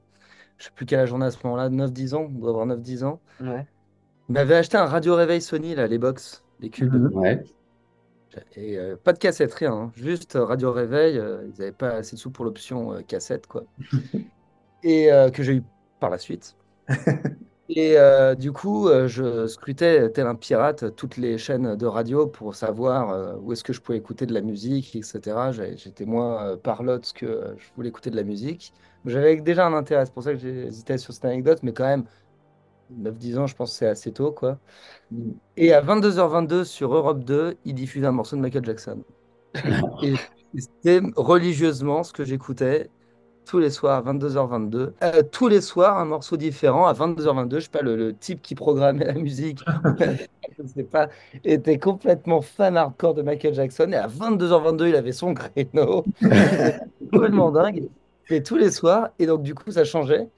Je 0.58 0.66
sais 0.66 0.72
plus 0.76 0.86
quel 0.86 1.00
âge 1.00 1.14
on 1.14 1.22
a 1.22 1.28
à 1.28 1.32
ce 1.32 1.38
moment-là, 1.44 1.70
9-10 1.70 2.16
ans, 2.16 2.26
on 2.28 2.40
doit 2.40 2.50
avoir 2.50 2.66
9-10 2.68 3.04
ans. 3.04 3.20
Ouais. 3.42 3.66
Ils 4.30 4.34
m'avaient 4.34 4.56
acheté 4.56 4.78
un 4.78 4.86
radio 4.86 5.16
réveil 5.16 5.42
Sony, 5.42 5.76
là, 5.76 5.88
les 5.88 5.98
box, 5.98 6.44
les 6.62 6.70
cubes. 6.70 6.94
Mhm. 6.94 7.14
Ouais. 7.18 7.44
Et 8.56 8.78
euh, 8.78 8.96
pas 8.98 9.14
de 9.14 9.20
cassette, 9.20 9.54
rien, 9.54 9.74
hein. 9.74 9.92
Juste 9.96 10.36
euh, 10.36 10.46
radio 10.46 10.72
réveil. 10.72 11.18
euh, 11.18 11.44
ils 11.48 11.60
n'avaient 11.60 11.72
pas 11.72 11.92
assez 11.92 12.16
de 12.16 12.20
sous 12.22 12.32
pour 12.32 12.46
l'option 12.46 12.94
euh, 12.94 13.02
cassette, 13.02 13.48
quoi. 13.48 13.64
Et 14.84 15.10
que 15.34 15.44
j'ai 15.44 15.56
eu 15.56 15.64
par 16.00 16.10
la 16.10 16.18
suite. 16.18 16.58
Et 17.70 17.96
du 18.38 18.52
coup, 18.52 18.90
je 19.08 19.48
scrutais 19.48 20.10
tel 20.12 20.28
un 20.28 20.36
pirate 20.36 20.94
toutes 20.96 21.16
les 21.18 21.38
chaînes 21.38 21.76
de 21.78 21.86
radio 21.86 22.28
pour 22.28 22.56
savoir 22.56 23.40
où 23.42 23.54
est-ce 23.54 23.64
que 23.64 23.72
je 23.74 23.80
pouvais 23.82 23.98
écouter 23.98 24.26
de 24.26 24.34
la 24.34 24.42
musique, 24.42 24.96
etc. 24.96 25.52
J'étais 25.54 26.06
moins 26.06 26.44
euh, 26.54 26.58
parlotte 26.58 27.14
que 27.14 27.56
je 27.58 27.68
voulais 27.76 27.90
écouter 27.90 28.10
de 28.10 28.16
la 28.18 28.24
musique. 28.24 28.74
J'avais 29.06 29.38
déjà 29.38 29.66
un 29.66 29.74
intérêt, 29.74 30.06
c'est 30.06 30.14
pour 30.14 30.24
ça 30.24 30.34
que 30.34 30.40
j'hésitais 30.40 30.98
sur 30.98 31.14
cette 31.14 31.26
anecdote, 31.26 31.60
mais 31.64 31.74
quand 31.74 31.86
même, 31.86 32.04
9-10 33.02 33.40
ans, 33.40 33.48
je 33.48 33.56
pense 33.56 33.72
que 33.72 33.78
c'est 33.78 33.88
assez 33.88 34.12
tôt, 34.12 34.32
quoi. 34.32 34.60
Et 35.58 35.74
à 35.74 35.82
22h22 35.82 36.64
sur 36.64 36.94
Europe 36.94 37.24
2, 37.24 37.58
il 37.66 37.74
diffuse 37.74 38.06
un 38.06 38.12
morceau 38.12 38.36
de 38.36 38.42
Michael 38.42 38.66
Jackson. 38.66 39.04
Et 40.04 40.16
c'était 40.58 41.02
religieusement 41.16 42.04
ce 42.04 42.14
que 42.14 42.24
j'écoutais 42.24 42.90
tous 43.46 43.60
les 43.60 43.70
soirs 43.70 44.08
à 44.08 44.14
22h22. 44.14 44.94
Euh, 45.04 45.24
tous 45.32 45.48
les 45.48 45.62
soirs, 45.62 45.98
un 45.98 46.06
morceau 46.06 46.38
différent 46.38 46.86
à 46.86 46.94
22h22. 46.94 47.56
Je 47.56 47.60
sais 47.62 47.70
pas, 47.70 47.82
le, 47.82 47.96
le 47.96 48.16
type 48.16 48.42
qui 48.42 48.56
programmait 48.56 49.06
la 49.06 49.14
musique, 49.14 49.60
je 50.58 50.68
sais 50.68 50.84
pas, 50.84 51.10
était 51.44 51.80
complètement 51.80 52.42
fan 52.42 52.78
hardcore 52.78 53.14
de 53.14 53.22
Michael 53.22 53.54
Jackson. 53.54 53.92
Et 53.92 53.96
à 53.96 54.08
22h22, 54.08 54.90
il 54.90 54.96
avait 54.96 55.12
son 55.12 55.34
créneau. 55.34 56.04
Complètement 57.12 57.52
dingue. 57.52 57.90
Et 58.30 58.42
tous 58.44 58.58
les 58.58 58.72
soirs. 58.72 59.10
Et 59.20 59.26
donc, 59.26 59.44
du 59.44 59.54
coup, 59.54 59.72
ça 59.72 59.84
changeait. 59.84 60.30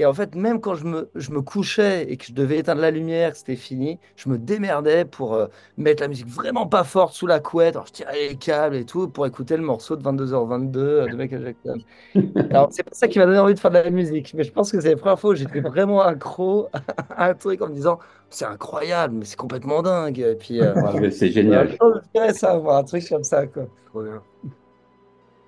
Et 0.00 0.06
en 0.06 0.14
fait, 0.14 0.34
même 0.34 0.62
quand 0.62 0.76
je 0.76 0.86
me, 0.86 1.10
je 1.14 1.30
me 1.30 1.42
couchais 1.42 2.10
et 2.10 2.16
que 2.16 2.24
je 2.24 2.32
devais 2.32 2.56
éteindre 2.56 2.80
la 2.80 2.90
lumière, 2.90 3.32
que 3.32 3.36
c'était 3.36 3.54
fini, 3.54 3.98
je 4.16 4.30
me 4.30 4.38
démerdais 4.38 5.04
pour 5.04 5.34
euh, 5.34 5.48
mettre 5.76 6.00
la 6.00 6.08
musique 6.08 6.26
vraiment 6.26 6.66
pas 6.66 6.84
forte 6.84 7.12
sous 7.12 7.26
la 7.26 7.38
couette. 7.38 7.76
Alors, 7.76 7.86
je 7.86 7.92
tirais 7.92 8.28
les 8.30 8.36
câbles 8.36 8.76
et 8.76 8.86
tout 8.86 9.08
pour 9.08 9.26
écouter 9.26 9.58
le 9.58 9.62
morceau 9.62 9.96
de 9.96 10.02
22h22 10.02 10.76
euh, 10.78 11.06
de 11.06 11.16
Michael 11.16 11.44
Jackson. 11.44 11.80
Alors, 12.50 12.68
c'est 12.70 12.82
pas 12.82 12.94
ça 12.94 13.08
qui 13.08 13.18
m'a 13.18 13.26
donné 13.26 13.38
envie 13.38 13.52
de 13.52 13.58
faire 13.60 13.70
de 13.70 13.76
la 13.76 13.90
musique, 13.90 14.32
mais 14.32 14.42
je 14.42 14.52
pense 14.52 14.72
que 14.72 14.80
c'est 14.80 14.88
la 14.88 14.96
première 14.96 15.20
fois 15.20 15.32
où 15.32 15.34
j'étais 15.34 15.60
vraiment 15.60 16.00
accro 16.00 16.70
à 17.10 17.26
un 17.26 17.34
truc 17.34 17.60
en 17.60 17.68
me 17.68 17.74
disant 17.74 17.98
c'est 18.30 18.46
incroyable, 18.46 19.16
mais 19.18 19.26
c'est 19.26 19.36
complètement 19.36 19.82
dingue. 19.82 20.18
Et 20.18 20.34
puis, 20.34 20.62
euh, 20.62 20.72
Ah, 20.76 20.94
c'est 21.10 21.30
génial. 21.30 21.76
Je 22.14 22.32
ça, 22.32 22.56
voir 22.56 22.78
un 22.78 22.84
truc 22.84 23.06
comme 23.06 23.24
ça, 23.24 23.46
quoi. 23.46 23.64
Trop 23.90 24.02
bien. 24.02 24.22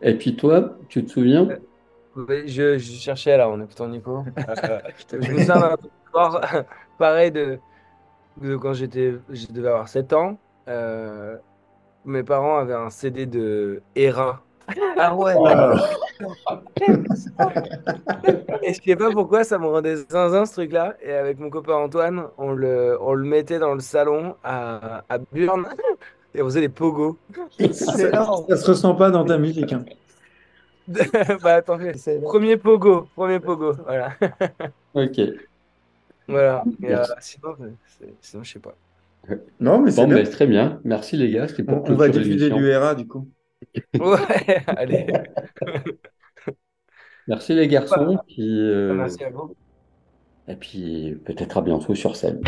Et 0.03 0.13
puis 0.13 0.37
toi, 0.37 0.77
tu 0.91 1.03
te 1.03 1.11
souviens? 1.11 1.49
Oui, 2.15 2.47
je, 2.49 2.79
je 2.79 2.93
cherchais 2.93 3.37
là 3.37 3.49
en 3.49 3.61
écoutant 3.61 3.89
Nico. 3.89 4.25
Euh, 4.49 4.81
je 5.13 5.33
me 5.33 5.39
souviens 5.39 5.61
d'un 5.61 5.77
truc 5.77 5.93
pareil 6.99 7.31
de, 7.33 7.59
de 8.37 8.57
quand 8.57 8.75
j'étais, 8.75 9.15
je 9.31 9.47
devais 9.49 9.69
avoir 9.69 9.89
7 9.89 10.13
ans. 10.13 10.39
euh, 10.69 11.37
mes 12.05 12.23
parents 12.25 12.59
avaient 12.59 12.75
un 12.75 12.91
CD 12.91 13.27
de 13.27 13.83
Hera. 13.95 14.43
Ah 14.99 15.15
ouais. 15.17 15.35
Et 18.63 18.75
je 18.75 18.81
sais 18.85 18.97
pas 18.97 19.11
pourquoi 19.13 19.45
ça 19.45 19.59
me 19.59 19.67
rendait 19.67 19.97
zinzin 19.97 20.47
ce 20.47 20.53
truc-là. 20.55 20.95
Et 21.03 21.13
avec 21.13 21.39
mon 21.39 21.51
copain 21.51 21.75
Antoine, 21.75 22.25
on 22.39 22.53
le, 22.53 22.97
on 23.01 23.13
le 23.15 23.25
mettait 23.25 23.59
dans 23.59 23.75
le 23.75 23.81
salon 23.81 24.37
à, 24.45 25.05
à 25.09 25.19
Burn 25.19 25.67
et 26.35 26.43
on 26.43 26.47
faisait 26.47 26.61
des 26.61 26.69
pogos. 26.69 27.19
Ça 27.73 28.57
se 28.57 28.67
ressent 28.71 28.95
pas 28.95 29.11
dans 29.11 29.25
ta 29.25 29.39
musique. 29.39 29.73
hein. 29.73 29.85
bah 31.43 31.55
attends, 31.57 31.79
premier 32.23 32.57
pogo, 32.57 33.09
premier 33.15 33.41
pogo, 33.41 33.73
voilà. 33.85 34.15
Ok. 34.95 35.21
Voilà. 36.29 36.65
Et, 36.83 36.87
euh, 36.95 37.05
Merci. 37.09 37.39
sinon, 38.21 38.43
je 38.43 38.53
sais 38.53 38.59
pas. 38.59 38.75
Non, 39.61 39.81
mais 39.81 39.91
c'est 39.91 40.03
Bon, 40.07 40.13
bien. 40.13 40.25
très 40.25 40.47
bien. 40.47 40.81
Merci 40.85 41.17
les 41.17 41.31
gars. 41.31 41.47
C'était 41.49 41.63
pour 41.65 41.83
On, 41.89 41.93
on 41.93 41.95
va 41.95 42.09
diffuser 42.09 42.49
l'émission. 42.51 42.57
du 42.57 42.75
RA 42.77 42.95
du 42.95 43.07
coup. 43.07 43.29
Ouais, 44.01 44.63
allez. 44.67 45.07
Merci 47.29 47.55
les 47.55 47.69
garçons. 47.69 48.19
Puis, 48.27 48.61
euh, 48.61 48.95
Merci 48.95 49.23
à 49.25 49.31
vous. 49.31 49.55
et 50.49 50.57
puis 50.57 51.17
peut-être 51.25 51.59
à 51.59 51.63
bientôt 51.63 51.95
sur 51.95 52.17
scène. 52.17 52.41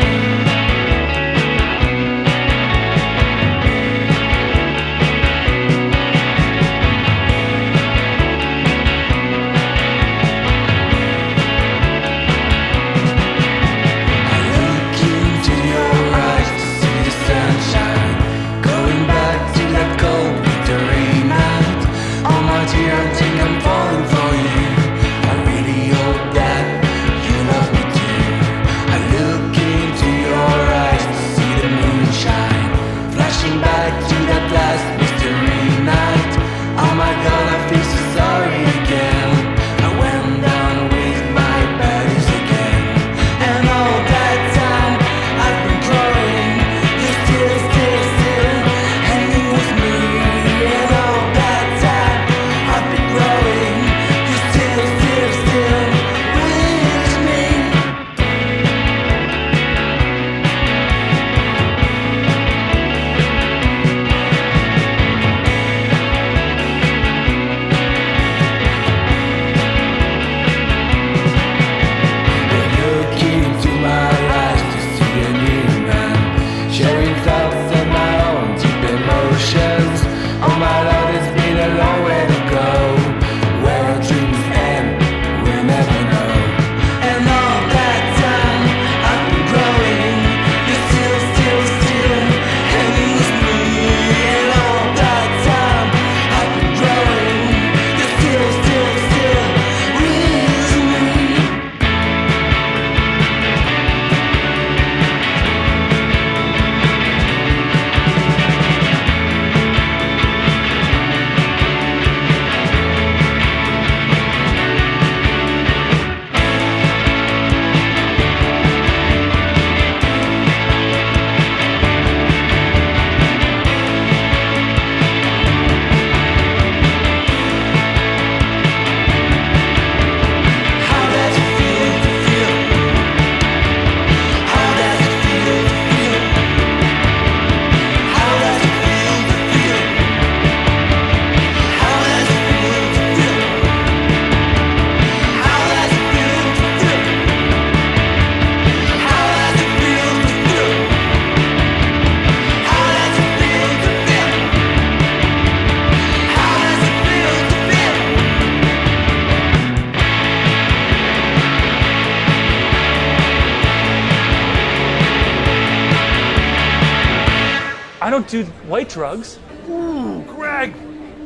Do 168.27 168.45
white 168.67 168.89
drugs. 168.89 169.39
Ooh, 169.69 170.23
Greg! 170.23 170.73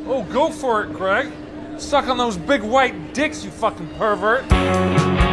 Oh, 0.05 0.23
go 0.23 0.49
for 0.49 0.83
it, 0.83 0.93
Greg! 0.93 1.31
Suck 1.77 2.07
on 2.07 2.17
those 2.17 2.37
big 2.37 2.61
white 2.61 3.13
dicks, 3.13 3.43
you 3.43 3.51
fucking 3.51 3.87
pervert! 3.95 5.28